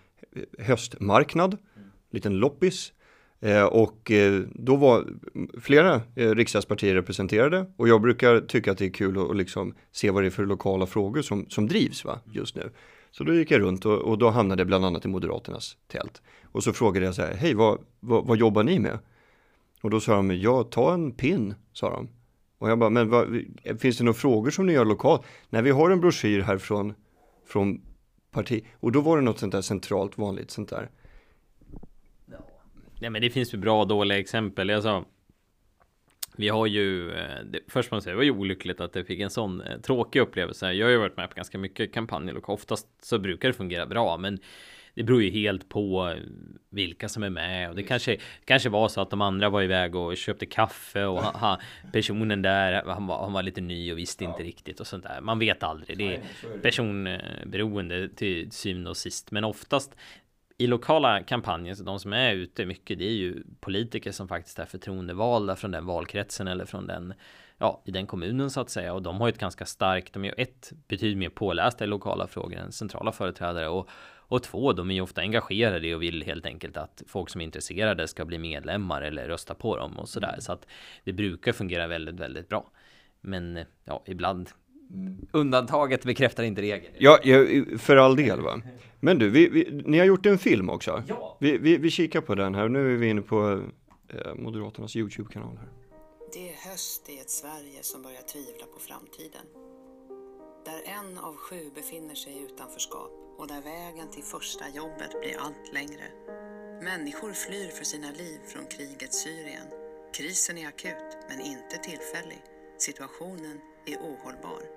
höstmarknad, 0.59 1.57
mm. 1.75 1.89
liten 2.11 2.33
loppis 2.33 2.91
Eh, 2.91 2.96
och 3.71 4.11
eh, 4.11 4.41
då 4.53 4.75
var 4.75 5.05
flera 5.61 6.01
eh, 6.15 6.31
riksdagspartier 6.35 6.93
representerade 6.93 7.65
och 7.77 7.87
jag 7.87 8.01
brukar 8.01 8.41
tycka 8.41 8.71
att 8.71 8.77
det 8.77 8.85
är 8.85 8.89
kul 8.89 9.17
att, 9.17 9.29
att 9.29 9.37
liksom 9.37 9.75
se 9.91 10.11
vad 10.11 10.23
det 10.23 10.27
är 10.27 10.31
för 10.31 10.45
lokala 10.45 10.85
frågor 10.85 11.21
som, 11.21 11.45
som 11.49 11.67
drivs 11.67 12.05
va, 12.05 12.19
just 12.31 12.55
nu. 12.55 12.71
Så 13.11 13.23
då 13.23 13.33
gick 13.33 13.51
jag 13.51 13.61
runt 13.61 13.85
och, 13.85 13.97
och 13.97 14.17
då 14.17 14.29
hamnade 14.29 14.59
jag 14.59 14.67
bland 14.67 14.85
annat 14.85 15.05
i 15.05 15.07
Moderaternas 15.07 15.77
tält. 15.87 16.21
Och 16.51 16.63
så 16.63 16.73
frågade 16.73 17.05
jag 17.05 17.15
så 17.15 17.21
här, 17.21 17.33
hej 17.33 17.53
vad, 17.53 17.79
vad, 17.99 18.27
vad 18.27 18.37
jobbar 18.37 18.63
ni 18.63 18.79
med? 18.79 18.99
Och 19.81 19.89
då 19.89 19.99
sa 19.99 20.15
de, 20.15 20.31
ja 20.31 20.63
ta 20.63 20.93
en 20.93 21.11
pin, 21.11 21.55
sa 21.73 21.89
de. 21.89 22.09
Och 22.57 22.69
jag 22.69 22.79
bara, 22.79 22.89
men 22.89 23.09
vad, 23.09 23.41
finns 23.79 23.97
det 23.97 24.03
några 24.03 24.13
frågor 24.13 24.51
som 24.51 24.65
ni 24.65 24.73
gör 24.73 24.85
lokalt? 24.85 25.21
Nej, 25.49 25.61
vi 25.61 25.71
har 25.71 25.89
en 25.89 26.01
broschyr 26.01 26.41
här 26.41 26.57
från, 26.57 26.93
från 27.47 27.81
parti. 28.31 28.65
Och 28.79 28.91
då 28.91 29.01
var 29.01 29.17
det 29.17 29.23
något 29.23 29.39
sånt 29.39 29.51
där 29.51 29.61
centralt 29.61 30.17
vanligt 30.17 30.51
sånt 30.51 30.69
där 30.69 30.89
Nej 33.01 33.09
men 33.09 33.21
det 33.21 33.29
finns 33.29 33.53
ju 33.53 33.57
bra 33.57 33.81
och 33.81 33.87
dåliga 33.87 34.19
exempel. 34.19 34.69
Alltså, 34.69 35.05
vi 36.37 36.49
har 36.49 36.65
ju, 36.65 37.11
eh, 37.11 37.43
det, 37.45 37.59
först 37.67 37.91
man 37.91 38.01
säga, 38.01 38.11
det 38.11 38.17
var 38.17 38.23
ju 38.23 38.31
olyckligt 38.31 38.81
att 38.81 38.93
det 38.93 39.03
fick 39.03 39.19
en 39.19 39.29
sån 39.29 39.61
eh, 39.61 39.77
tråkig 39.77 40.19
upplevelse. 40.19 40.73
Jag 40.73 40.85
har 40.85 40.91
ju 40.91 40.97
varit 40.97 41.17
med 41.17 41.29
på 41.29 41.35
ganska 41.35 41.57
mycket 41.57 41.93
kampanjer 41.93 42.37
och 42.37 42.49
oftast 42.49 42.87
så 43.01 43.19
brukar 43.19 43.47
det 43.47 43.53
fungera 43.53 43.85
bra, 43.85 44.17
men 44.17 44.39
det 44.93 45.03
beror 45.03 45.23
ju 45.23 45.29
helt 45.29 45.69
på 45.69 46.09
eh, 46.09 46.23
vilka 46.69 47.09
som 47.09 47.23
är 47.23 47.29
med 47.29 47.69
och 47.69 47.75
det 47.75 47.83
kanske 47.83 48.17
kanske 48.45 48.69
var 48.69 48.87
så 48.87 49.01
att 49.01 49.09
de 49.09 49.21
andra 49.21 49.49
var 49.49 49.61
iväg 49.61 49.95
och 49.95 50.17
köpte 50.17 50.45
kaffe 50.45 51.05
och 51.05 51.23
ha, 51.23 51.37
ha, 51.37 51.59
personen 51.93 52.41
där 52.41 52.83
han 52.85 53.07
var, 53.07 53.23
han 53.23 53.33
var 53.33 53.43
lite 53.43 53.61
ny 53.61 53.91
och 53.91 53.97
visste 53.97 54.23
inte 54.23 54.43
riktigt 54.43 54.79
och 54.79 54.87
sånt 54.87 55.03
där. 55.03 55.21
Man 55.21 55.39
vet 55.39 55.63
aldrig. 55.63 55.97
Det 55.97 56.15
är 56.15 56.21
personberoende 56.61 58.09
till 58.09 58.51
syvende 58.51 58.89
och 58.89 58.97
sist, 58.97 59.31
men 59.31 59.43
oftast 59.43 59.95
i 60.57 60.67
lokala 60.67 61.23
kampanjer, 61.23 61.75
så 61.75 61.83
de 61.83 61.99
som 61.99 62.13
är 62.13 62.33
ute 62.33 62.65
mycket, 62.65 62.99
det 62.99 63.05
är 63.05 63.13
ju 63.13 63.43
politiker 63.59 64.11
som 64.11 64.27
faktiskt 64.27 64.59
är 64.59 64.65
förtroendevalda 64.65 65.55
från 65.55 65.71
den 65.71 65.85
valkretsen 65.85 66.47
eller 66.47 66.65
från 66.65 66.87
den, 66.87 67.13
ja, 67.57 67.83
i 67.85 67.91
den 67.91 68.07
kommunen 68.07 68.51
så 68.51 68.61
att 68.61 68.69
säga. 68.69 68.93
Och 68.93 69.01
de 69.01 69.21
har 69.21 69.27
ju 69.27 69.31
ett 69.31 69.39
ganska 69.39 69.65
starkt, 69.65 70.13
de 70.13 70.25
är 70.25 70.27
ju 70.27 70.43
ett 70.43 70.71
betydligt 70.87 71.17
mer 71.17 71.29
pålästa 71.29 71.83
i 71.83 71.87
lokala 71.87 72.27
frågor 72.27 72.57
än 72.57 72.71
centrala 72.71 73.11
företrädare 73.11 73.67
och 73.67 73.89
och 74.29 74.43
två, 74.43 74.73
de 74.73 74.91
är 74.91 74.95
ju 74.95 75.01
ofta 75.01 75.21
engagerade 75.21 75.95
och 75.95 76.01
vill 76.01 76.23
helt 76.23 76.45
enkelt 76.45 76.77
att 76.77 77.03
folk 77.07 77.29
som 77.29 77.41
är 77.41 77.45
intresserade 77.45 78.07
ska 78.07 78.25
bli 78.25 78.37
medlemmar 78.37 79.01
eller 79.01 79.27
rösta 79.27 79.53
på 79.53 79.77
dem 79.77 79.99
och 79.99 80.09
sådär. 80.09 80.35
Så 80.39 80.51
att 80.51 80.67
det 81.03 81.13
brukar 81.13 81.51
fungera 81.51 81.87
väldigt, 81.87 82.19
väldigt 82.19 82.49
bra. 82.49 82.71
Men 83.21 83.59
ja, 83.85 84.03
ibland 84.05 84.49
Undantaget 85.31 86.03
bekräftar 86.03 86.43
inte 86.43 86.61
regeln. 86.61 86.93
Ja, 86.97 87.19
ja, 87.23 87.45
för 87.77 87.97
all 87.97 88.15
del 88.15 88.41
va. 88.41 88.61
Men 88.99 89.19
du, 89.19 89.29
vi, 89.29 89.49
vi, 89.49 89.81
ni 89.85 89.99
har 89.99 90.05
gjort 90.05 90.25
en 90.25 90.37
film 90.37 90.69
också. 90.69 91.03
Ja. 91.07 91.37
Vi, 91.39 91.57
vi, 91.57 91.77
vi 91.77 91.91
kikar 91.91 92.21
på 92.21 92.35
den 92.35 92.55
här. 92.55 92.69
Nu 92.69 92.93
är 92.93 92.97
vi 92.97 93.09
inne 93.09 93.21
på 93.21 93.61
eh, 94.09 94.35
Moderaternas 94.35 94.95
YouTube-kanal 94.95 95.57
här. 95.57 95.69
Det 96.33 96.49
är 96.49 96.69
höst 96.69 97.09
i 97.09 97.17
ett 97.17 97.29
Sverige 97.29 97.79
som 97.81 98.01
börjar 98.01 98.21
tvivla 98.21 98.65
på 98.73 98.79
framtiden. 98.79 99.45
Där 100.65 100.81
en 100.99 101.17
av 101.17 101.35
sju 101.35 101.71
befinner 101.75 102.15
sig 102.15 102.33
i 102.33 102.45
utanförskap 102.45 103.11
och 103.37 103.47
där 103.47 103.61
vägen 103.61 104.07
till 104.11 104.23
första 104.23 104.65
jobbet 104.69 105.11
blir 105.21 105.37
allt 105.39 105.73
längre. 105.73 106.05
Människor 106.83 107.33
flyr 107.33 107.67
för 107.67 107.85
sina 107.85 108.11
liv 108.11 108.39
från 108.47 108.65
krigets 108.65 109.23
Syrien. 109.23 109.67
Krisen 110.13 110.57
är 110.57 110.67
akut, 110.67 111.17
men 111.29 111.39
inte 111.41 111.77
tillfällig. 111.83 112.41
Situationen 112.77 113.59
är 113.85 113.97
ohållbar. 113.97 114.76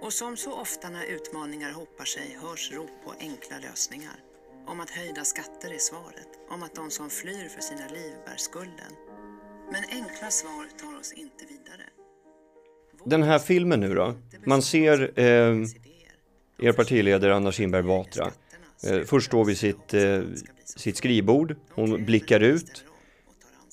Och 0.00 0.12
som 0.12 0.36
så 0.36 0.52
ofta 0.52 0.88
när 0.88 1.04
utmaningar 1.04 1.72
hopar 1.72 2.04
sig 2.04 2.38
hörs 2.42 2.72
rop 2.72 2.90
på 3.04 3.14
enkla 3.20 3.58
lösningar. 3.58 4.16
Om 4.66 4.80
att 4.80 4.90
höjda 4.90 5.24
skatter 5.24 5.74
är 5.74 5.78
svaret, 5.78 6.28
om 6.50 6.62
att 6.62 6.74
de 6.74 6.90
som 6.90 7.10
flyr 7.10 7.48
för 7.48 7.60
sina 7.60 7.86
liv 7.88 8.12
bär 8.26 8.36
skulden. 8.36 8.92
Men 9.72 9.84
enkla 9.90 10.30
svar 10.30 10.66
tar 10.80 11.00
oss 11.00 11.12
inte 11.12 11.44
vidare. 11.44 11.82
Den 13.04 13.22
här 13.22 13.38
filmen 13.38 13.80
nu 13.80 13.94
då? 13.94 14.14
Man 14.44 14.62
ser 14.62 15.20
eh, 15.20 15.56
er 16.58 16.72
partiledare 16.72 17.34
Anna 17.34 17.52
Kinberg 17.52 17.82
Batra. 17.82 18.32
Eh, 18.86 19.00
först 19.00 19.26
står 19.26 19.44
vid 19.44 19.58
sitt, 19.58 19.94
eh, 19.94 20.22
sitt 20.64 20.96
skrivbord. 20.96 21.56
Hon 21.70 22.04
blickar 22.04 22.40
ut. 22.40 22.84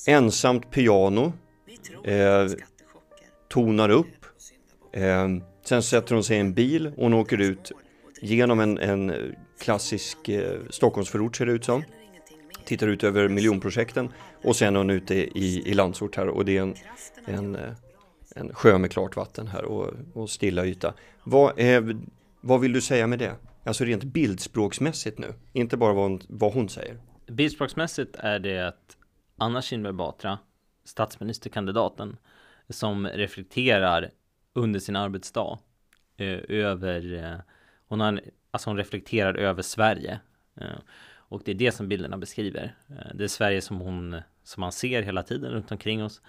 Ensamt 0.08 0.72
piano. 0.72 1.34
Eh, 2.04 2.48
tonar 3.50 3.90
upp. 3.90 4.26
Eh, 4.94 5.28
Sen 5.66 5.84
sätter 5.84 6.16
hon 6.16 6.24
sig 6.24 6.38
i 6.38 6.40
en 6.40 6.54
bil 6.54 6.88
och 6.88 7.04
hon 7.04 7.14
åker 7.14 7.38
ut 7.38 7.72
genom 8.22 8.60
en, 8.60 8.78
en 8.78 9.36
klassisk 9.60 10.30
eh, 10.30 10.60
Stockholmsförort 10.70 11.36
ser 11.36 11.46
det 11.46 11.52
ut 11.52 11.66
som. 11.66 11.84
Tittar 12.66 12.88
ut 12.88 13.04
över 13.04 13.28
miljonprojekten 13.30 14.10
och 14.44 14.56
sen 14.56 14.76
är 14.76 14.78
hon 14.78 14.90
ute 14.90 15.16
i, 15.16 15.64
i 15.66 15.74
Landsort 15.74 16.16
här 16.16 16.28
och 16.28 16.46
det 16.46 16.58
är 16.58 16.62
en, 16.62 16.76
en, 17.26 17.56
eh, 17.56 17.72
en 18.36 18.54
sjö 18.54 18.78
med 18.78 18.92
klart 18.92 19.16
vatten 19.16 19.48
här 19.48 19.66
och, 19.66 19.94
och 20.14 20.30
stilla 20.30 20.66
yta. 20.66 20.94
Vad, 21.24 21.60
är, 21.60 21.98
vad 22.42 22.62
vill 22.62 22.74
du 22.74 22.82
säga 22.82 23.08
med 23.08 23.20
det? 23.20 23.36
Alltså 23.64 23.84
rent 23.86 24.04
bildspråksmässigt 24.04 25.18
nu, 25.20 25.34
inte 25.54 25.78
bara 25.78 25.94
vad 25.94 26.04
hon, 26.04 26.22
vad 26.28 26.54
hon 26.54 26.70
säger. 26.70 26.98
Bildspråksmässigt 27.28 28.16
är 28.20 28.40
det 28.40 28.68
att 28.68 28.98
Anna 29.38 29.62
Kinberg 29.62 29.94
Batra, 29.94 30.40
statsministerkandidaten, 30.84 32.18
som 32.70 33.08
reflekterar 33.08 34.12
under 34.56 34.80
sin 34.80 34.96
arbetsdag 34.96 35.60
eh, 36.18 36.40
över, 36.48 37.24
eh, 37.24 37.40
hon, 37.88 38.00
har, 38.00 38.22
alltså 38.52 38.70
hon 38.70 38.78
reflekterar 38.78 39.34
över 39.36 39.62
Sverige. 39.62 40.20
Eh, 40.62 40.78
och 41.28 41.42
det 41.46 41.52
är 41.52 41.56
det 41.56 41.72
som 41.72 41.88
bilderna 41.88 42.18
beskriver. 42.18 42.76
Eh, 42.90 43.16
det 43.16 43.24
är 43.24 43.28
Sverige 43.28 43.62
som 43.62 43.80
hon, 43.80 44.22
som 44.44 44.62
man 44.62 44.72
ser 44.72 45.02
hela 45.02 45.24
tiden 45.24 45.52
runt 45.52 45.72
omkring 45.72 46.04
oss. 46.04 46.22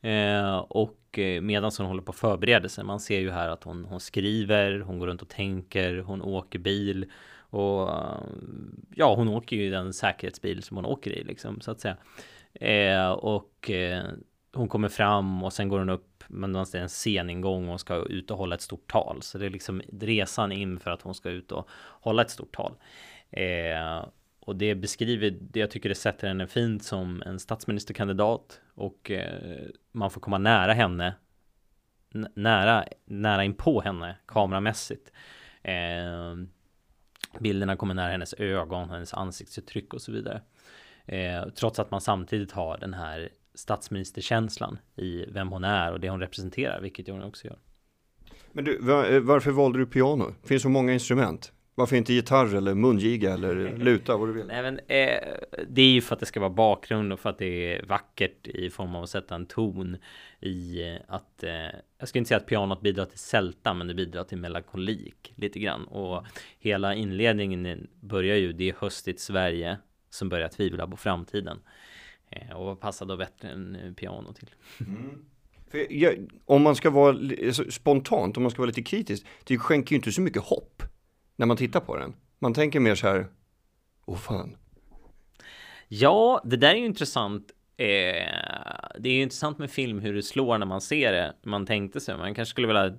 Eh, 0.00 0.56
och 0.56 1.18
eh, 1.18 1.40
medan 1.40 1.70
hon 1.78 1.86
håller 1.86 2.02
på 2.02 2.10
att 2.10 2.18
förbereda 2.18 2.68
sig, 2.68 2.84
man 2.84 3.00
ser 3.00 3.20
ju 3.20 3.30
här 3.30 3.48
att 3.48 3.64
hon, 3.64 3.84
hon 3.84 4.00
skriver, 4.00 4.80
hon 4.80 4.98
går 4.98 5.06
runt 5.06 5.22
och 5.22 5.28
tänker, 5.28 5.98
hon 5.98 6.22
åker 6.22 6.58
bil 6.58 7.10
och 7.54 7.88
eh, 7.90 8.20
ja, 8.94 9.14
hon 9.14 9.28
åker 9.28 9.56
ju 9.56 9.66
i 9.66 9.70
den 9.70 9.92
säkerhetsbil 9.92 10.62
som 10.62 10.76
hon 10.76 10.86
åker 10.86 11.10
i 11.10 11.24
liksom 11.24 11.60
så 11.60 11.70
att 11.70 11.80
säga. 11.80 11.96
Eh, 12.54 13.10
och 13.10 13.70
eh, 13.70 14.04
hon 14.52 14.68
kommer 14.68 14.88
fram 14.88 15.42
och 15.42 15.52
sen 15.52 15.68
går 15.68 15.78
hon 15.78 15.90
upp 15.90 16.13
men 16.28 16.52
det 16.52 16.74
är 16.74 16.76
en 16.76 16.88
sceningång 16.88 17.62
och 17.64 17.68
hon 17.68 17.78
ska 17.78 17.96
ut 17.96 18.30
och 18.30 18.38
hålla 18.38 18.54
ett 18.54 18.60
stort 18.60 18.90
tal. 18.90 19.22
Så 19.22 19.38
det 19.38 19.46
är 19.46 19.50
liksom 19.50 19.82
resan 19.92 20.52
in 20.52 20.80
för 20.80 20.90
att 20.90 21.02
hon 21.02 21.14
ska 21.14 21.30
ut 21.30 21.52
och 21.52 21.68
hålla 22.00 22.22
ett 22.22 22.30
stort 22.30 22.56
tal. 22.56 22.74
Eh, 23.30 24.06
och 24.40 24.56
det 24.56 24.74
beskriver, 24.74 25.30
det 25.30 25.60
jag 25.60 25.70
tycker 25.70 25.88
det 25.88 25.94
sätter 25.94 26.28
henne 26.28 26.46
fint 26.46 26.84
som 26.84 27.22
en 27.26 27.38
statsministerkandidat 27.38 28.60
och 28.74 29.10
eh, 29.10 29.64
man 29.92 30.10
får 30.10 30.20
komma 30.20 30.38
nära 30.38 30.72
henne 30.72 31.14
nära, 32.34 32.84
nära 33.04 33.44
in 33.44 33.54
på 33.54 33.80
henne 33.80 34.16
kameramässigt. 34.26 35.12
Eh, 35.62 36.34
bilderna 37.38 37.76
kommer 37.76 37.94
nära 37.94 38.10
hennes 38.10 38.34
ögon, 38.34 38.90
hennes 38.90 39.14
ansiktsuttryck 39.14 39.94
och 39.94 40.02
så 40.02 40.12
vidare. 40.12 40.42
Eh, 41.06 41.48
trots 41.48 41.78
att 41.78 41.90
man 41.90 42.00
samtidigt 42.00 42.52
har 42.52 42.78
den 42.78 42.94
här 42.94 43.28
statsministerkänslan 43.54 44.78
i 44.96 45.24
vem 45.28 45.48
hon 45.48 45.64
är 45.64 45.92
och 45.92 46.00
det 46.00 46.10
hon 46.10 46.20
representerar, 46.20 46.80
vilket 46.80 47.08
hon 47.08 47.22
också 47.22 47.46
gör. 47.46 47.58
Men 48.52 48.64
du, 48.64 48.78
var, 48.78 49.20
varför 49.20 49.50
valde 49.50 49.78
du 49.78 49.86
piano? 49.86 50.34
Det 50.42 50.48
finns 50.48 50.62
så 50.62 50.68
många 50.68 50.92
instrument. 50.92 51.52
Varför 51.76 51.96
inte 51.96 52.12
gitarr 52.12 52.54
eller 52.54 52.74
mungiga 52.74 53.32
eller 53.32 53.76
luta, 53.78 54.16
vad 54.16 54.28
du 54.28 54.32
vill? 54.32 54.46
Nej, 54.46 54.62
men, 54.62 54.78
eh, 54.78 55.18
det 55.68 55.82
är 55.82 55.88
ju 55.88 56.00
för 56.00 56.14
att 56.14 56.20
det 56.20 56.26
ska 56.26 56.40
vara 56.40 56.50
bakgrund 56.50 57.12
och 57.12 57.20
för 57.20 57.30
att 57.30 57.38
det 57.38 57.74
är 57.74 57.86
vackert 57.86 58.46
i 58.46 58.70
form 58.70 58.94
av 58.94 59.02
att 59.02 59.10
sätta 59.10 59.34
en 59.34 59.46
ton 59.46 59.96
i 60.40 60.82
eh, 60.82 60.96
att 61.08 61.42
eh, 61.42 61.50
jag 61.98 62.08
skulle 62.08 62.18
inte 62.18 62.28
säga 62.28 62.38
att 62.38 62.46
pianot 62.46 62.80
bidrar 62.80 63.04
till 63.04 63.18
sälta, 63.18 63.74
men 63.74 63.86
det 63.86 63.94
bidrar 63.94 64.24
till 64.24 64.38
melankolik 64.38 65.32
lite 65.36 65.58
grann 65.58 65.84
och 65.84 66.26
hela 66.58 66.94
inledningen 66.94 67.86
börjar 68.00 68.36
ju 68.36 68.52
det 68.52 68.68
är 68.68 68.74
höstigt 68.78 69.20
Sverige 69.20 69.78
som 70.10 70.28
börjar 70.28 70.48
tvivla 70.48 70.86
på 70.86 70.96
framtiden 70.96 71.56
eh, 71.56 71.93
och 72.54 72.64
vad 72.64 72.80
passar 72.80 73.06
då 73.06 73.16
bättre 73.16 73.48
än 73.48 73.76
eh, 73.76 73.92
piano 73.92 74.32
till? 74.32 74.50
Mm. 74.80 75.24
Jag, 75.90 76.30
om 76.44 76.62
man 76.62 76.76
ska 76.76 76.90
vara 76.90 77.16
spontant, 77.70 78.36
om 78.36 78.42
man 78.42 78.50
ska 78.50 78.62
vara 78.62 78.66
lite 78.66 78.82
kritisk, 78.82 79.26
det 79.44 79.58
skänker 79.58 79.92
ju 79.92 79.96
inte 79.96 80.12
så 80.12 80.20
mycket 80.20 80.42
hopp 80.42 80.82
när 81.36 81.46
man 81.46 81.56
tittar 81.56 81.80
på 81.80 81.96
den. 81.96 82.14
Man 82.38 82.54
tänker 82.54 82.80
mer 82.80 82.94
så 82.94 83.06
här, 83.06 83.26
åh 84.04 84.16
fan. 84.16 84.56
Ja, 85.88 86.42
det 86.44 86.56
där 86.56 86.70
är 86.70 86.78
ju 86.78 86.86
intressant. 86.86 87.50
Eh, 87.76 87.86
det 88.98 89.08
är 89.08 89.12
ju 89.12 89.22
intressant 89.22 89.58
med 89.58 89.70
film 89.70 89.98
hur 90.00 90.14
det 90.14 90.22
slår 90.22 90.58
när 90.58 90.66
man 90.66 90.80
ser 90.80 91.12
det. 91.12 91.36
Man 91.42 91.66
tänkte 91.66 92.00
sig, 92.00 92.16
man 92.16 92.34
kanske 92.34 92.50
skulle 92.50 92.66
vilja 92.66 92.94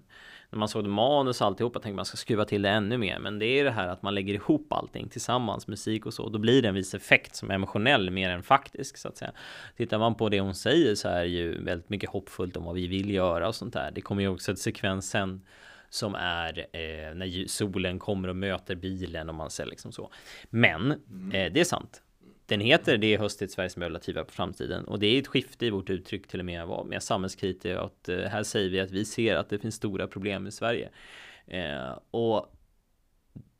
när 0.49 0.60
man 0.60 0.67
såg 0.67 0.84
det 0.84 0.89
manus 0.89 1.41
och 1.41 1.47
alltihopa 1.47 1.79
tänkte 1.79 1.95
man 1.95 2.05
ska 2.05 2.17
skruva 2.17 2.45
till 2.45 2.62
det 2.62 2.69
ännu 2.69 2.97
mer. 2.97 3.19
Men 3.19 3.39
det 3.39 3.45
är 3.45 3.63
det 3.63 3.71
här 3.71 3.88
att 3.88 4.01
man 4.01 4.15
lägger 4.15 4.34
ihop 4.34 4.73
allting 4.73 5.10
tillsammans, 5.10 5.67
musik 5.67 6.05
och 6.05 6.13
så. 6.13 6.29
Då 6.29 6.39
blir 6.39 6.62
det 6.62 6.67
en 6.67 6.75
viss 6.75 6.93
effekt 6.93 7.36
som 7.36 7.51
är 7.51 7.55
emotionell 7.55 8.12
mer 8.12 8.29
än 8.29 8.43
faktisk 8.43 8.97
så 8.97 9.08
att 9.08 9.17
säga. 9.17 9.31
Tittar 9.77 9.99
man 9.99 10.15
på 10.15 10.29
det 10.29 10.39
hon 10.39 10.55
säger 10.55 10.95
så 10.95 11.08
är 11.08 11.21
det 11.21 11.27
ju 11.27 11.63
väldigt 11.63 11.89
mycket 11.89 12.10
hoppfullt 12.10 12.58
om 12.58 12.63
vad 12.63 12.75
vi 12.75 12.88
vill 12.88 13.10
göra 13.10 13.47
och 13.47 13.55
sånt 13.55 13.73
där. 13.73 13.91
Det 13.91 14.01
kommer 14.01 14.21
ju 14.21 14.27
också 14.27 14.51
ett 14.51 14.60
sekvens 14.60 15.10
sen 15.10 15.41
som 15.89 16.15
är 16.15 16.60
eh, 16.60 17.15
när 17.15 17.47
solen 17.47 17.99
kommer 17.99 18.27
och 18.27 18.36
möter 18.36 18.75
bilen 18.75 19.29
och 19.29 19.36
man 19.36 19.49
ser 19.49 19.65
liksom 19.65 19.91
så. 19.91 20.10
Men 20.49 20.91
eh, 20.91 21.51
det 21.53 21.60
är 21.60 21.63
sant. 21.63 22.01
Den 22.45 22.60
heter 22.60 22.97
Det 22.97 23.13
är 23.13 23.19
höstigt 23.19 23.51
Sverige 23.51 23.69
som 23.69 23.81
är 23.81 24.23
på 24.23 24.31
framtiden 24.31 24.86
och 24.86 24.99
det 24.99 25.08
är 25.08 25.19
ett 25.19 25.27
skifte 25.27 25.65
i 25.65 25.69
vårt 25.69 25.89
uttryck 25.89 26.27
till 26.27 26.39
och 26.39 26.45
med 26.45 26.67
vara 26.67 26.84
mer 26.84 26.99
samhällskritisk 26.99 27.75
att 27.75 28.10
eh, 28.10 28.17
här 28.17 28.43
säger 28.43 28.69
vi 28.69 28.79
att 28.79 28.91
vi 28.91 29.05
ser 29.05 29.36
att 29.36 29.49
det 29.49 29.60
finns 29.60 29.75
stora 29.75 30.08
problem 30.08 30.47
i 30.47 30.51
Sverige. 30.51 30.89
Eh, 31.47 31.99
och 32.12 32.55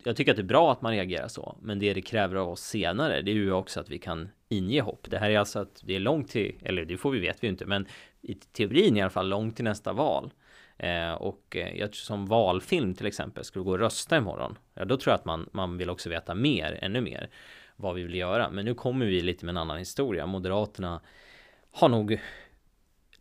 jag 0.04 0.16
tycker 0.16 0.32
att 0.32 0.38
det 0.38 0.42
är 0.42 0.44
bra 0.44 0.72
att 0.72 0.82
man 0.82 0.92
reagerar 0.92 1.28
så, 1.28 1.58
men 1.62 1.80
det 1.80 1.94
det 1.94 2.02
kräver 2.02 2.36
av 2.36 2.50
oss 2.50 2.62
senare, 2.62 3.22
det 3.22 3.32
är 3.32 3.36
ju 3.36 3.52
också 3.52 3.80
att 3.80 3.90
vi 3.90 3.98
kan 3.98 4.30
inge 4.50 4.82
hopp. 4.82 5.08
Det 5.10 5.18
här 5.18 5.30
är 5.30 5.40
alltså 5.40 5.60
att 5.60 5.82
det 5.84 5.96
är 5.96 6.00
långt 6.00 6.30
till, 6.30 6.56
eller 6.62 6.86
det 6.86 6.98
får 6.98 7.12
vi 7.12 7.20
vet 7.20 7.44
vi 7.44 7.48
inte, 7.48 7.66
men 7.66 7.88
i 8.22 8.34
teorin 8.34 8.98
i 8.98 9.02
alla 9.02 9.10
fall 9.10 9.30
långt 9.30 9.56
till 9.56 9.66
nästa 9.66 9.94
val. 9.94 10.32
Eh, 10.78 11.14
och 11.14 11.56
eh, 11.56 11.78
jag 11.80 11.92
tror 11.92 12.04
som 12.04 12.26
valfilm 12.26 12.94
till 12.94 13.06
exempel, 13.06 13.44
skulle 13.44 13.66
gå 13.66 13.72
och 13.72 13.80
rösta 13.80 14.18
imorgon, 14.18 14.58
ja 14.74 14.86
då 14.86 14.98
tror 14.98 15.12
jag 15.12 15.20
att 15.20 15.26
man, 15.26 15.50
man 15.52 15.78
vill 15.78 15.90
också 15.90 16.10
veta 16.10 16.36
mer, 16.36 16.80
ännu 16.82 17.02
mer 17.02 17.30
vad 17.76 17.96
vi 17.96 18.04
vill 18.04 18.16
göra. 18.16 18.50
Men 18.50 18.66
nu 18.66 18.74
kommer 18.74 19.06
vi 19.06 19.22
lite 19.22 19.46
med 19.46 19.54
en 19.54 19.58
annan 19.58 19.78
historia. 19.78 20.26
Moderaterna 20.26 21.02
har 21.72 21.90
nog 21.90 22.20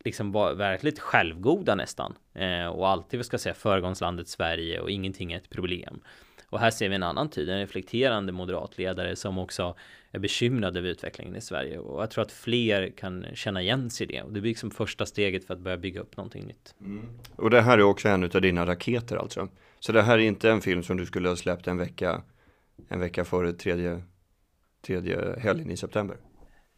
liksom 0.03 0.31
varit 0.31 0.57
verkligt 0.57 0.99
självgoda 0.99 1.75
nästan 1.75 2.15
eh, 2.33 2.65
och 2.65 2.89
alltid, 2.89 3.19
vad 3.19 3.25
ska 3.25 3.37
säga, 3.37 3.55
föregångslandet 3.55 4.27
Sverige 4.27 4.79
och 4.79 4.91
ingenting 4.91 5.33
är 5.33 5.37
ett 5.37 5.49
problem. 5.49 6.01
Och 6.49 6.59
här 6.59 6.71
ser 6.71 6.89
vi 6.89 6.95
en 6.95 7.03
annan 7.03 7.29
tid, 7.29 7.49
en 7.49 7.59
reflekterande 7.59 8.31
moderatledare 8.31 9.15
som 9.15 9.37
också 9.37 9.75
är 10.11 10.19
bekymrad 10.19 10.77
över 10.77 10.89
utvecklingen 10.89 11.35
i 11.35 11.41
Sverige. 11.41 11.79
Och 11.79 12.01
jag 12.01 12.11
tror 12.11 12.21
att 12.21 12.31
fler 12.31 12.89
kan 12.97 13.25
känna 13.33 13.61
igen 13.61 13.89
sig 13.89 14.07
i 14.07 14.07
det. 14.07 14.21
Och 14.21 14.33
det 14.33 14.41
blir 14.41 14.51
liksom 14.51 14.71
första 14.71 15.05
steget 15.05 15.47
för 15.47 15.53
att 15.53 15.59
börja 15.59 15.77
bygga 15.77 16.01
upp 16.01 16.17
någonting 16.17 16.45
nytt. 16.45 16.75
Mm. 16.79 17.09
Och 17.35 17.49
det 17.49 17.61
här 17.61 17.77
är 17.77 17.83
också 17.83 18.09
en 18.09 18.23
av 18.23 18.41
dina 18.41 18.65
raketer 18.65 19.15
alltså? 19.15 19.47
Så 19.79 19.91
det 19.91 20.01
här 20.01 20.17
är 20.17 20.23
inte 20.23 20.49
en 20.49 20.61
film 20.61 20.83
som 20.83 20.97
du 20.97 21.05
skulle 21.05 21.29
ha 21.29 21.35
släppt 21.35 21.67
en 21.67 21.77
vecka, 21.77 22.21
en 22.87 22.99
vecka 22.99 23.25
före 23.25 23.53
tredje, 23.53 24.01
tredje 24.85 25.39
helgen 25.39 25.71
i 25.71 25.77
september? 25.77 26.17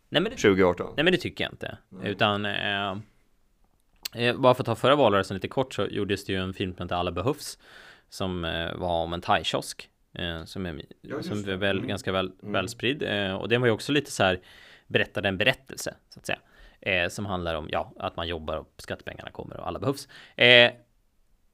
Nej, 0.10 0.22
men 0.22 0.32
det, 0.32 0.38
2018? 0.38 0.94
Nej 0.96 1.04
men 1.04 1.12
det 1.12 1.18
tycker 1.18 1.44
jag 1.44 1.54
inte. 1.54 1.78
Mm. 1.92 2.06
Utan 2.06 2.46
eh, 2.46 2.98
eh, 4.16 4.38
bara 4.38 4.54
för 4.54 4.62
att 4.62 4.66
ta 4.66 4.76
förra 4.76 4.96
valrörelsen 4.96 5.36
lite 5.36 5.48
kort 5.48 5.74
så 5.74 5.86
gjordes 5.86 6.26
det 6.26 6.34
ju 6.34 6.40
en 6.40 6.54
film 6.54 6.76
som 6.76 6.84
heter 6.84 6.96
Alla 6.96 7.12
behövs. 7.12 7.60
Som 8.10 8.46
eh, 8.46 8.76
var 8.76 9.04
om 9.04 9.14
en 9.14 9.22
thaikiosk. 9.22 9.90
Eh, 10.14 10.46
som 10.46 10.66
är, 10.66 10.82
ja, 11.02 11.24
som 11.24 11.50
är 11.50 11.56
väl, 11.56 11.78
mm. 11.78 11.88
ganska 11.88 12.12
väl, 12.12 12.32
mm. 12.42 12.54
välspridd. 12.54 13.04
Eh, 13.04 13.36
och 13.36 13.50
den 13.50 13.62
var 13.62 13.68
ju 13.68 13.74
också 13.74 13.92
lite 13.92 14.12
så 14.12 14.24
här 14.24 14.40
berättade 14.88 15.28
en 15.28 15.38
berättelse 15.38 15.96
så 16.10 16.20
att 16.20 16.26
säga. 16.26 16.40
Eh, 16.82 17.10
som 17.10 17.26
handlar 17.26 17.56
om 17.56 17.70
ja, 17.72 17.94
att 18.00 18.16
man 18.16 18.28
jobbar 18.28 18.58
och 18.58 18.74
skattepengarna 18.78 19.32
kommer 19.32 19.60
och 19.60 19.68
alla 19.68 19.80
behövs. 19.80 20.08
Eh, 20.36 20.72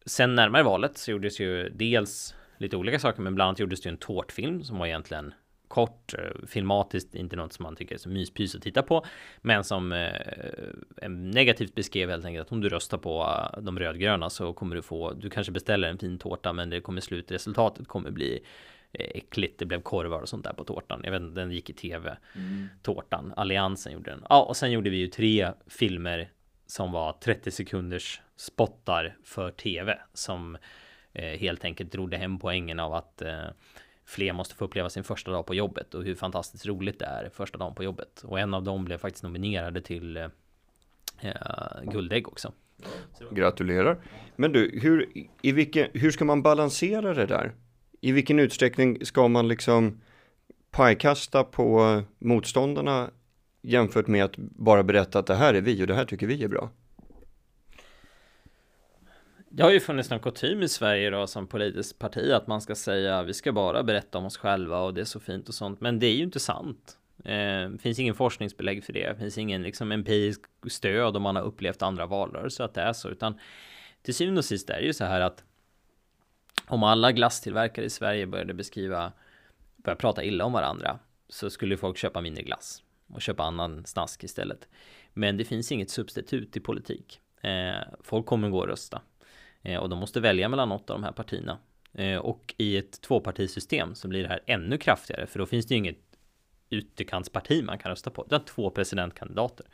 sen 0.05 0.35
närmare 0.35 0.63
valet 0.63 0.97
så 0.97 1.11
gjordes 1.11 1.39
ju 1.39 1.69
dels 1.69 2.35
lite 2.57 2.77
olika 2.77 2.99
saker, 2.99 3.21
men 3.21 3.35
bland 3.35 3.47
annat 3.47 3.59
gjordes 3.59 3.81
det 3.81 3.89
ju 3.89 3.91
en 3.91 3.97
tårtfilm 3.97 4.63
som 4.63 4.77
var 4.77 4.85
egentligen 4.87 5.33
kort, 5.67 6.13
eh, 6.13 6.47
filmatiskt, 6.47 7.15
inte 7.15 7.35
något 7.35 7.53
som 7.53 7.63
man 7.63 7.75
tycker 7.75 7.95
är 7.95 7.99
så 7.99 8.09
myspys 8.09 8.55
att 8.55 8.61
titta 8.61 8.81
på, 8.81 9.05
men 9.41 9.63
som 9.63 9.91
eh, 9.91 11.09
negativt 11.09 11.75
beskrev 11.75 12.09
helt 12.09 12.25
enkelt 12.25 12.47
att 12.47 12.51
om 12.51 12.61
du 12.61 12.69
röstar 12.69 12.97
på 12.97 13.21
eh, 13.21 13.61
de 13.61 13.79
rödgröna 13.79 14.29
så 14.29 14.53
kommer 14.53 14.75
du 14.75 14.81
få, 14.81 15.13
du 15.13 15.29
kanske 15.29 15.51
beställer 15.51 15.89
en 15.89 15.97
fin 15.97 16.17
tårta, 16.17 16.53
men 16.53 16.69
det 16.69 16.81
kommer 16.81 17.01
slutresultatet 17.01 17.87
kommer 17.87 18.11
bli 18.11 18.39
eh, 18.91 19.07
äckligt. 19.15 19.59
Det 19.59 19.65
blev 19.65 19.81
korvar 19.81 20.21
och 20.21 20.29
sånt 20.29 20.43
där 20.43 20.53
på 20.53 20.63
tårtan. 20.63 21.01
Jag 21.03 21.11
vet 21.11 21.21
inte, 21.21 21.39
den 21.39 21.51
gick 21.51 21.69
i 21.69 21.73
tv. 21.73 22.17
Mm. 22.35 22.67
Tårtan, 22.81 23.33
Alliansen 23.37 23.93
gjorde 23.93 24.11
den. 24.11 24.25
Ja, 24.29 24.43
och 24.43 24.57
sen 24.57 24.71
gjorde 24.71 24.89
vi 24.89 24.97
ju 24.97 25.07
tre 25.07 25.51
filmer 25.67 26.29
som 26.65 26.91
var 26.91 27.13
30 27.13 27.51
sekunders 27.51 28.21
spottar 28.35 29.17
för 29.23 29.51
tv 29.51 29.99
som 30.13 30.57
eh, 31.13 31.39
helt 31.39 31.65
enkelt 31.65 31.91
drodde 31.91 32.17
hem 32.17 32.39
poängen 32.39 32.79
av 32.79 32.93
att 32.93 33.21
eh, 33.21 33.47
fler 34.05 34.33
måste 34.33 34.55
få 34.55 34.65
uppleva 34.65 34.89
sin 34.89 35.03
första 35.03 35.31
dag 35.31 35.45
på 35.45 35.55
jobbet 35.55 35.93
och 35.93 36.03
hur 36.03 36.15
fantastiskt 36.15 36.65
roligt 36.65 36.99
det 36.99 37.05
är 37.05 37.29
första 37.33 37.57
dagen 37.57 37.75
på 37.75 37.83
jobbet. 37.83 38.23
Och 38.23 38.39
en 38.39 38.53
av 38.53 38.63
dem 38.63 38.85
blev 38.85 38.97
faktiskt 38.97 39.23
nominerade 39.23 39.81
till 39.81 40.17
eh, 40.17 40.27
eh, 41.21 41.83
Guldägg 41.91 42.27
också. 42.27 42.53
Gratulerar. 43.31 43.97
Men 44.35 44.51
du, 44.51 44.79
hur, 44.83 45.09
i 45.41 45.51
vilken, 45.51 45.87
hur 45.93 46.11
ska 46.11 46.25
man 46.25 46.41
balansera 46.41 47.13
det 47.13 47.25
där? 47.25 47.53
I 48.01 48.11
vilken 48.11 48.39
utsträckning 48.39 49.05
ska 49.05 49.27
man 49.27 49.47
liksom 49.47 50.01
pajkasta 50.71 51.43
på 51.43 52.01
motståndarna 52.19 53.09
jämfört 53.61 54.07
med 54.07 54.25
att 54.25 54.37
bara 54.37 54.83
berätta 54.83 55.19
att 55.19 55.27
det 55.27 55.35
här 55.35 55.53
är 55.53 55.61
vi 55.61 55.83
och 55.83 55.87
det 55.87 55.95
här 55.95 56.05
tycker 56.05 56.27
vi 56.27 56.43
är 56.43 56.47
bra? 56.47 56.69
Det 59.55 59.63
har 59.63 59.71
ju 59.71 59.79
funnits 59.79 60.09
någon 60.09 60.19
kutym 60.19 60.63
i 60.63 60.69
Sverige 60.69 61.09
då 61.09 61.27
som 61.27 61.47
politiskt 61.47 61.99
parti 61.99 62.31
att 62.31 62.47
man 62.47 62.61
ska 62.61 62.75
säga 62.75 63.23
vi 63.23 63.33
ska 63.33 63.51
bara 63.51 63.83
berätta 63.83 64.17
om 64.17 64.25
oss 64.25 64.37
själva 64.37 64.79
och 64.79 64.93
det 64.93 65.01
är 65.01 65.05
så 65.05 65.19
fint 65.19 65.49
och 65.49 65.55
sånt. 65.55 65.81
Men 65.81 65.99
det 65.99 66.07
är 66.07 66.15
ju 66.15 66.23
inte 66.23 66.39
sant. 66.39 66.97
Eh, 67.25 67.31
det 67.33 67.63
eh, 67.63 67.77
finns 67.77 67.99
ingen 67.99 68.15
forskningsbelägg 68.15 68.83
för 68.83 68.93
det. 68.93 69.09
Det 69.09 69.15
finns 69.15 69.37
ingen 69.37 69.63
liksom 69.63 69.91
empirisk 69.91 70.41
stöd 70.67 71.17
om 71.17 71.23
man 71.23 71.35
har 71.35 71.43
upplevt 71.43 71.81
andra 71.81 72.05
valrörelser 72.05 72.63
att 72.63 72.73
det 72.73 72.81
är 72.81 72.93
så. 72.93 73.09
Utan 73.09 73.39
till 74.01 74.13
syvende 74.13 74.39
och 74.39 74.45
sist 74.45 74.69
är 74.69 74.79
det 74.79 74.85
ju 74.85 74.93
så 74.93 75.05
här 75.05 75.21
att 75.21 75.43
om 76.67 76.83
alla 76.83 77.11
glasstillverkare 77.11 77.85
i 77.85 77.89
Sverige 77.89 78.27
började 78.27 78.53
beskriva, 78.53 79.11
börja 79.75 79.95
prata 79.95 80.23
illa 80.23 80.45
om 80.45 80.53
varandra 80.53 80.99
så 81.29 81.49
skulle 81.49 81.77
folk 81.77 81.97
köpa 81.97 82.21
mindre 82.21 82.43
glass 82.43 82.83
och 83.07 83.21
köpa 83.21 83.43
annan 83.43 83.85
snask 83.85 84.23
istället. 84.23 84.67
Men 85.13 85.37
det 85.37 85.45
finns 85.45 85.71
inget 85.71 85.89
substitut 85.89 86.57
i 86.57 86.59
politik. 86.59 87.19
Eh, 87.41 87.83
folk 88.01 88.25
kommer 88.25 88.49
gå 88.49 88.59
och 88.59 88.67
rösta 88.67 89.01
Eh, 89.63 89.79
och 89.79 89.89
de 89.89 89.99
måste 89.99 90.19
välja 90.19 90.49
mellan 90.49 90.69
något 90.69 90.89
av 90.89 90.99
de 90.99 91.03
här 91.03 91.11
partierna. 91.11 91.57
Eh, 91.93 92.17
och 92.17 92.55
i 92.57 92.77
ett 92.77 93.01
tvåpartisystem 93.01 93.95
så 93.95 94.07
blir 94.07 94.23
det 94.23 94.29
här 94.29 94.39
ännu 94.45 94.77
kraftigare, 94.77 95.27
för 95.27 95.39
då 95.39 95.45
finns 95.45 95.65
det 95.65 95.73
ju 95.73 95.77
inget 95.77 95.99
ytterkantsparti 96.69 97.63
man 97.63 97.77
kan 97.77 97.89
rösta 97.89 98.09
på. 98.09 98.25
Det 98.29 98.35
är 98.35 98.39
två 98.39 98.69
presidentkandidater. 98.69 99.65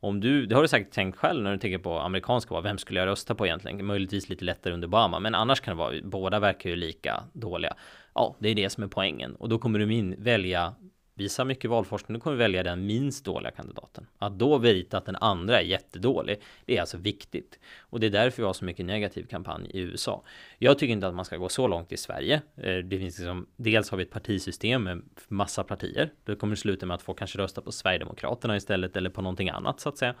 Om 0.00 0.20
du, 0.20 0.46
det 0.46 0.54
har 0.54 0.62
du 0.62 0.68
säkert 0.68 0.92
tänkt 0.92 1.18
själv 1.18 1.42
när 1.42 1.52
du 1.52 1.58
tänker 1.58 1.78
på 1.78 1.98
amerikanska 1.98 2.54
val, 2.54 2.62
vem 2.62 2.78
skulle 2.78 3.00
jag 3.00 3.06
rösta 3.06 3.34
på 3.34 3.46
egentligen? 3.46 3.86
Möjligtvis 3.86 4.28
lite 4.28 4.44
lättare 4.44 4.74
under 4.74 4.88
Obama, 4.88 5.20
men 5.20 5.34
annars 5.34 5.60
kan 5.60 5.76
det 5.76 5.78
vara, 5.78 5.94
båda 6.04 6.40
verkar 6.40 6.70
ju 6.70 6.76
lika 6.76 7.22
dåliga. 7.32 7.76
Ja, 8.14 8.36
det 8.38 8.48
är 8.48 8.54
det 8.54 8.70
som 8.70 8.84
är 8.84 8.88
poängen 8.88 9.34
och 9.34 9.48
då 9.48 9.58
kommer 9.58 9.78
du 9.78 9.94
in 9.94 10.14
välja 10.18 10.74
Visar 11.18 11.44
mycket 11.44 11.70
valforskning, 11.70 12.18
då 12.18 12.22
kommer 12.22 12.36
vi 12.36 12.42
välja 12.42 12.62
den 12.62 12.86
minst 12.86 13.24
dåliga 13.24 13.50
kandidaten. 13.50 14.06
Att 14.18 14.38
då 14.38 14.58
veta 14.58 14.98
att 14.98 15.06
den 15.06 15.16
andra 15.16 15.60
är 15.60 15.64
jättedålig, 15.64 16.40
det 16.64 16.76
är 16.76 16.80
alltså 16.80 16.96
viktigt. 16.98 17.58
Och 17.80 18.00
det 18.00 18.06
är 18.06 18.10
därför 18.10 18.42
vi 18.42 18.46
har 18.46 18.52
så 18.52 18.64
mycket 18.64 18.86
negativ 18.86 19.26
kampanj 19.26 19.70
i 19.70 19.80
USA. 19.80 20.22
Jag 20.58 20.78
tycker 20.78 20.92
inte 20.92 21.06
att 21.06 21.14
man 21.14 21.24
ska 21.24 21.36
gå 21.36 21.48
så 21.48 21.66
långt 21.66 21.92
i 21.92 21.96
Sverige. 21.96 22.42
Eh, 22.56 22.76
det 22.76 22.98
finns 22.98 23.18
liksom, 23.18 23.46
dels 23.56 23.90
har 23.90 23.98
vi 23.98 24.04
ett 24.04 24.10
partisystem 24.10 24.82
med 24.82 25.02
massa 25.28 25.64
partier. 25.64 26.12
Det 26.24 26.36
kommer 26.36 26.54
sluta 26.54 26.86
med 26.86 26.94
att 26.94 27.02
folk 27.02 27.18
kanske 27.18 27.38
röstar 27.38 27.62
på 27.62 27.72
Sverigedemokraterna 27.72 28.56
istället 28.56 28.96
eller 28.96 29.10
på 29.10 29.22
någonting 29.22 29.48
annat 29.48 29.80
så 29.80 29.88
att 29.88 29.98
säga. 29.98 30.14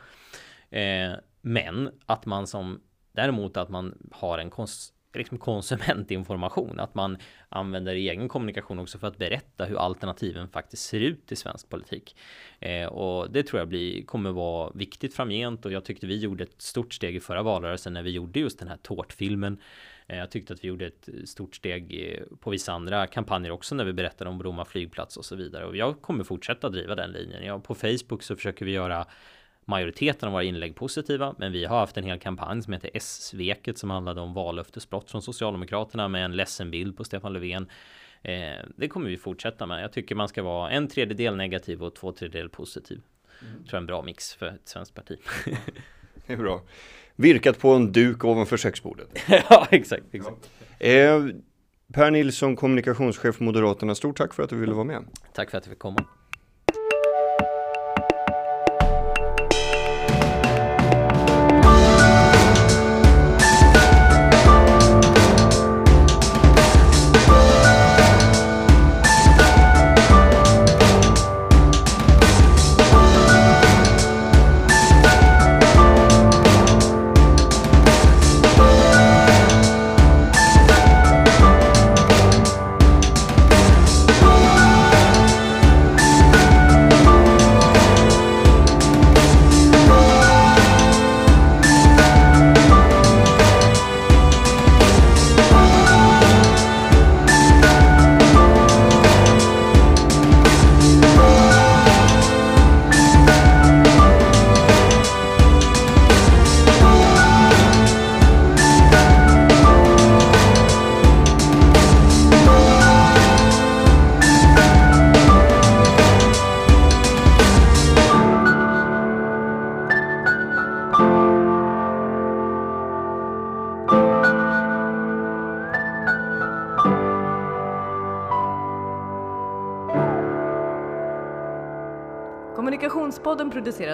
Eh, 0.70 1.18
men 1.40 1.90
att 2.06 2.26
man 2.26 2.46
som 2.46 2.80
däremot 3.12 3.56
att 3.56 3.68
man 3.68 4.08
har 4.12 4.38
en 4.38 4.50
konst 4.50 4.94
liksom 5.14 5.38
konsumentinformation, 5.38 6.80
att 6.80 6.94
man 6.94 7.18
använder 7.48 7.94
egen 7.94 8.28
kommunikation 8.28 8.78
också 8.78 8.98
för 8.98 9.06
att 9.06 9.18
berätta 9.18 9.64
hur 9.64 9.76
alternativen 9.76 10.48
faktiskt 10.48 10.82
ser 10.82 11.00
ut 11.00 11.32
i 11.32 11.36
svensk 11.36 11.68
politik. 11.68 12.16
Eh, 12.60 12.86
och 12.86 13.30
det 13.30 13.42
tror 13.42 13.58
jag 13.58 13.68
blir, 13.68 14.04
kommer 14.04 14.30
vara 14.30 14.70
viktigt 14.74 15.14
framgent 15.14 15.66
och 15.66 15.72
jag 15.72 15.84
tyckte 15.84 16.06
vi 16.06 16.18
gjorde 16.18 16.44
ett 16.44 16.62
stort 16.62 16.94
steg 16.94 17.16
i 17.16 17.20
förra 17.20 17.42
valrörelsen 17.42 17.92
när 17.92 18.02
vi 18.02 18.10
gjorde 18.10 18.40
just 18.40 18.58
den 18.58 18.68
här 18.68 18.76
tårtfilmen. 18.76 19.60
Eh, 20.06 20.18
jag 20.18 20.30
tyckte 20.30 20.52
att 20.52 20.64
vi 20.64 20.68
gjorde 20.68 20.86
ett 20.86 21.08
stort 21.24 21.56
steg 21.56 22.16
på 22.40 22.50
vissa 22.50 22.72
andra 22.72 23.06
kampanjer 23.06 23.50
också 23.50 23.74
när 23.74 23.84
vi 23.84 23.92
berättade 23.92 24.30
om 24.30 24.38
Bromma 24.38 24.64
flygplats 24.64 25.16
och 25.16 25.24
så 25.24 25.36
vidare. 25.36 25.66
Och 25.66 25.76
jag 25.76 26.02
kommer 26.02 26.24
fortsätta 26.24 26.68
driva 26.68 26.94
den 26.94 27.10
linjen. 27.12 27.44
Ja, 27.44 27.58
på 27.58 27.74
Facebook 27.74 28.22
så 28.22 28.36
försöker 28.36 28.64
vi 28.64 28.72
göra 28.72 29.06
majoriteten 29.68 30.26
av 30.26 30.32
våra 30.32 30.42
inlägg 30.42 30.74
positiva, 30.74 31.34
men 31.38 31.52
vi 31.52 31.64
har 31.64 31.78
haft 31.78 31.96
en 31.96 32.04
hel 32.04 32.18
kampanj 32.18 32.62
som 32.62 32.72
heter 32.72 32.90
S-sveket 32.94 33.78
som 33.78 33.90
handlade 33.90 34.20
om 34.20 34.34
vallöftesbrott 34.34 35.10
från 35.10 35.22
Socialdemokraterna 35.22 36.08
med 36.08 36.24
en 36.24 36.36
ledsen 36.36 36.70
bild 36.70 36.96
på 36.96 37.04
Stefan 37.04 37.32
Löfven. 37.32 37.68
Eh, 38.22 38.64
det 38.76 38.88
kommer 38.88 39.10
vi 39.10 39.16
fortsätta 39.16 39.66
med. 39.66 39.82
Jag 39.82 39.92
tycker 39.92 40.14
man 40.14 40.28
ska 40.28 40.42
vara 40.42 40.70
en 40.70 40.88
tredjedel 40.88 41.36
negativ 41.36 41.82
och 41.82 41.94
två 41.94 42.12
tredjedel 42.12 42.48
positiv. 42.48 43.00
Mm. 43.40 43.52
tror 43.54 43.66
jag 43.66 43.74
är 43.74 43.80
en 43.80 43.86
bra 43.86 44.02
mix 44.02 44.34
för 44.34 44.46
ett 44.46 44.68
svenskt 44.68 44.94
parti. 44.94 45.18
det 46.26 46.32
är 46.32 46.36
bra. 46.36 46.62
Virkat 47.16 47.58
på 47.58 47.70
en 47.70 47.92
duk 47.92 48.24
ovanför 48.24 48.56
köksbordet. 48.56 49.08
ja, 49.28 49.66
exakt. 49.70 50.04
exakt. 50.12 50.50
Ja. 50.78 50.86
Eh, 50.86 51.26
per 51.92 52.10
Nilsson, 52.10 52.56
kommunikationschef 52.56 53.40
Moderaterna, 53.40 53.94
stort 53.94 54.16
tack 54.16 54.34
för 54.34 54.42
att 54.42 54.50
du 54.50 54.56
ville 54.56 54.72
vara 54.72 54.84
med. 54.84 55.04
Tack 55.34 55.50
för 55.50 55.58
att 55.58 55.66
jag 55.66 55.72
fick 55.72 55.78
komma. 55.78 56.04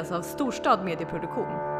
Produceras 0.04 0.12
av 0.12 0.22
Storstad 0.22 0.84
Medieproduktion. 0.84 1.73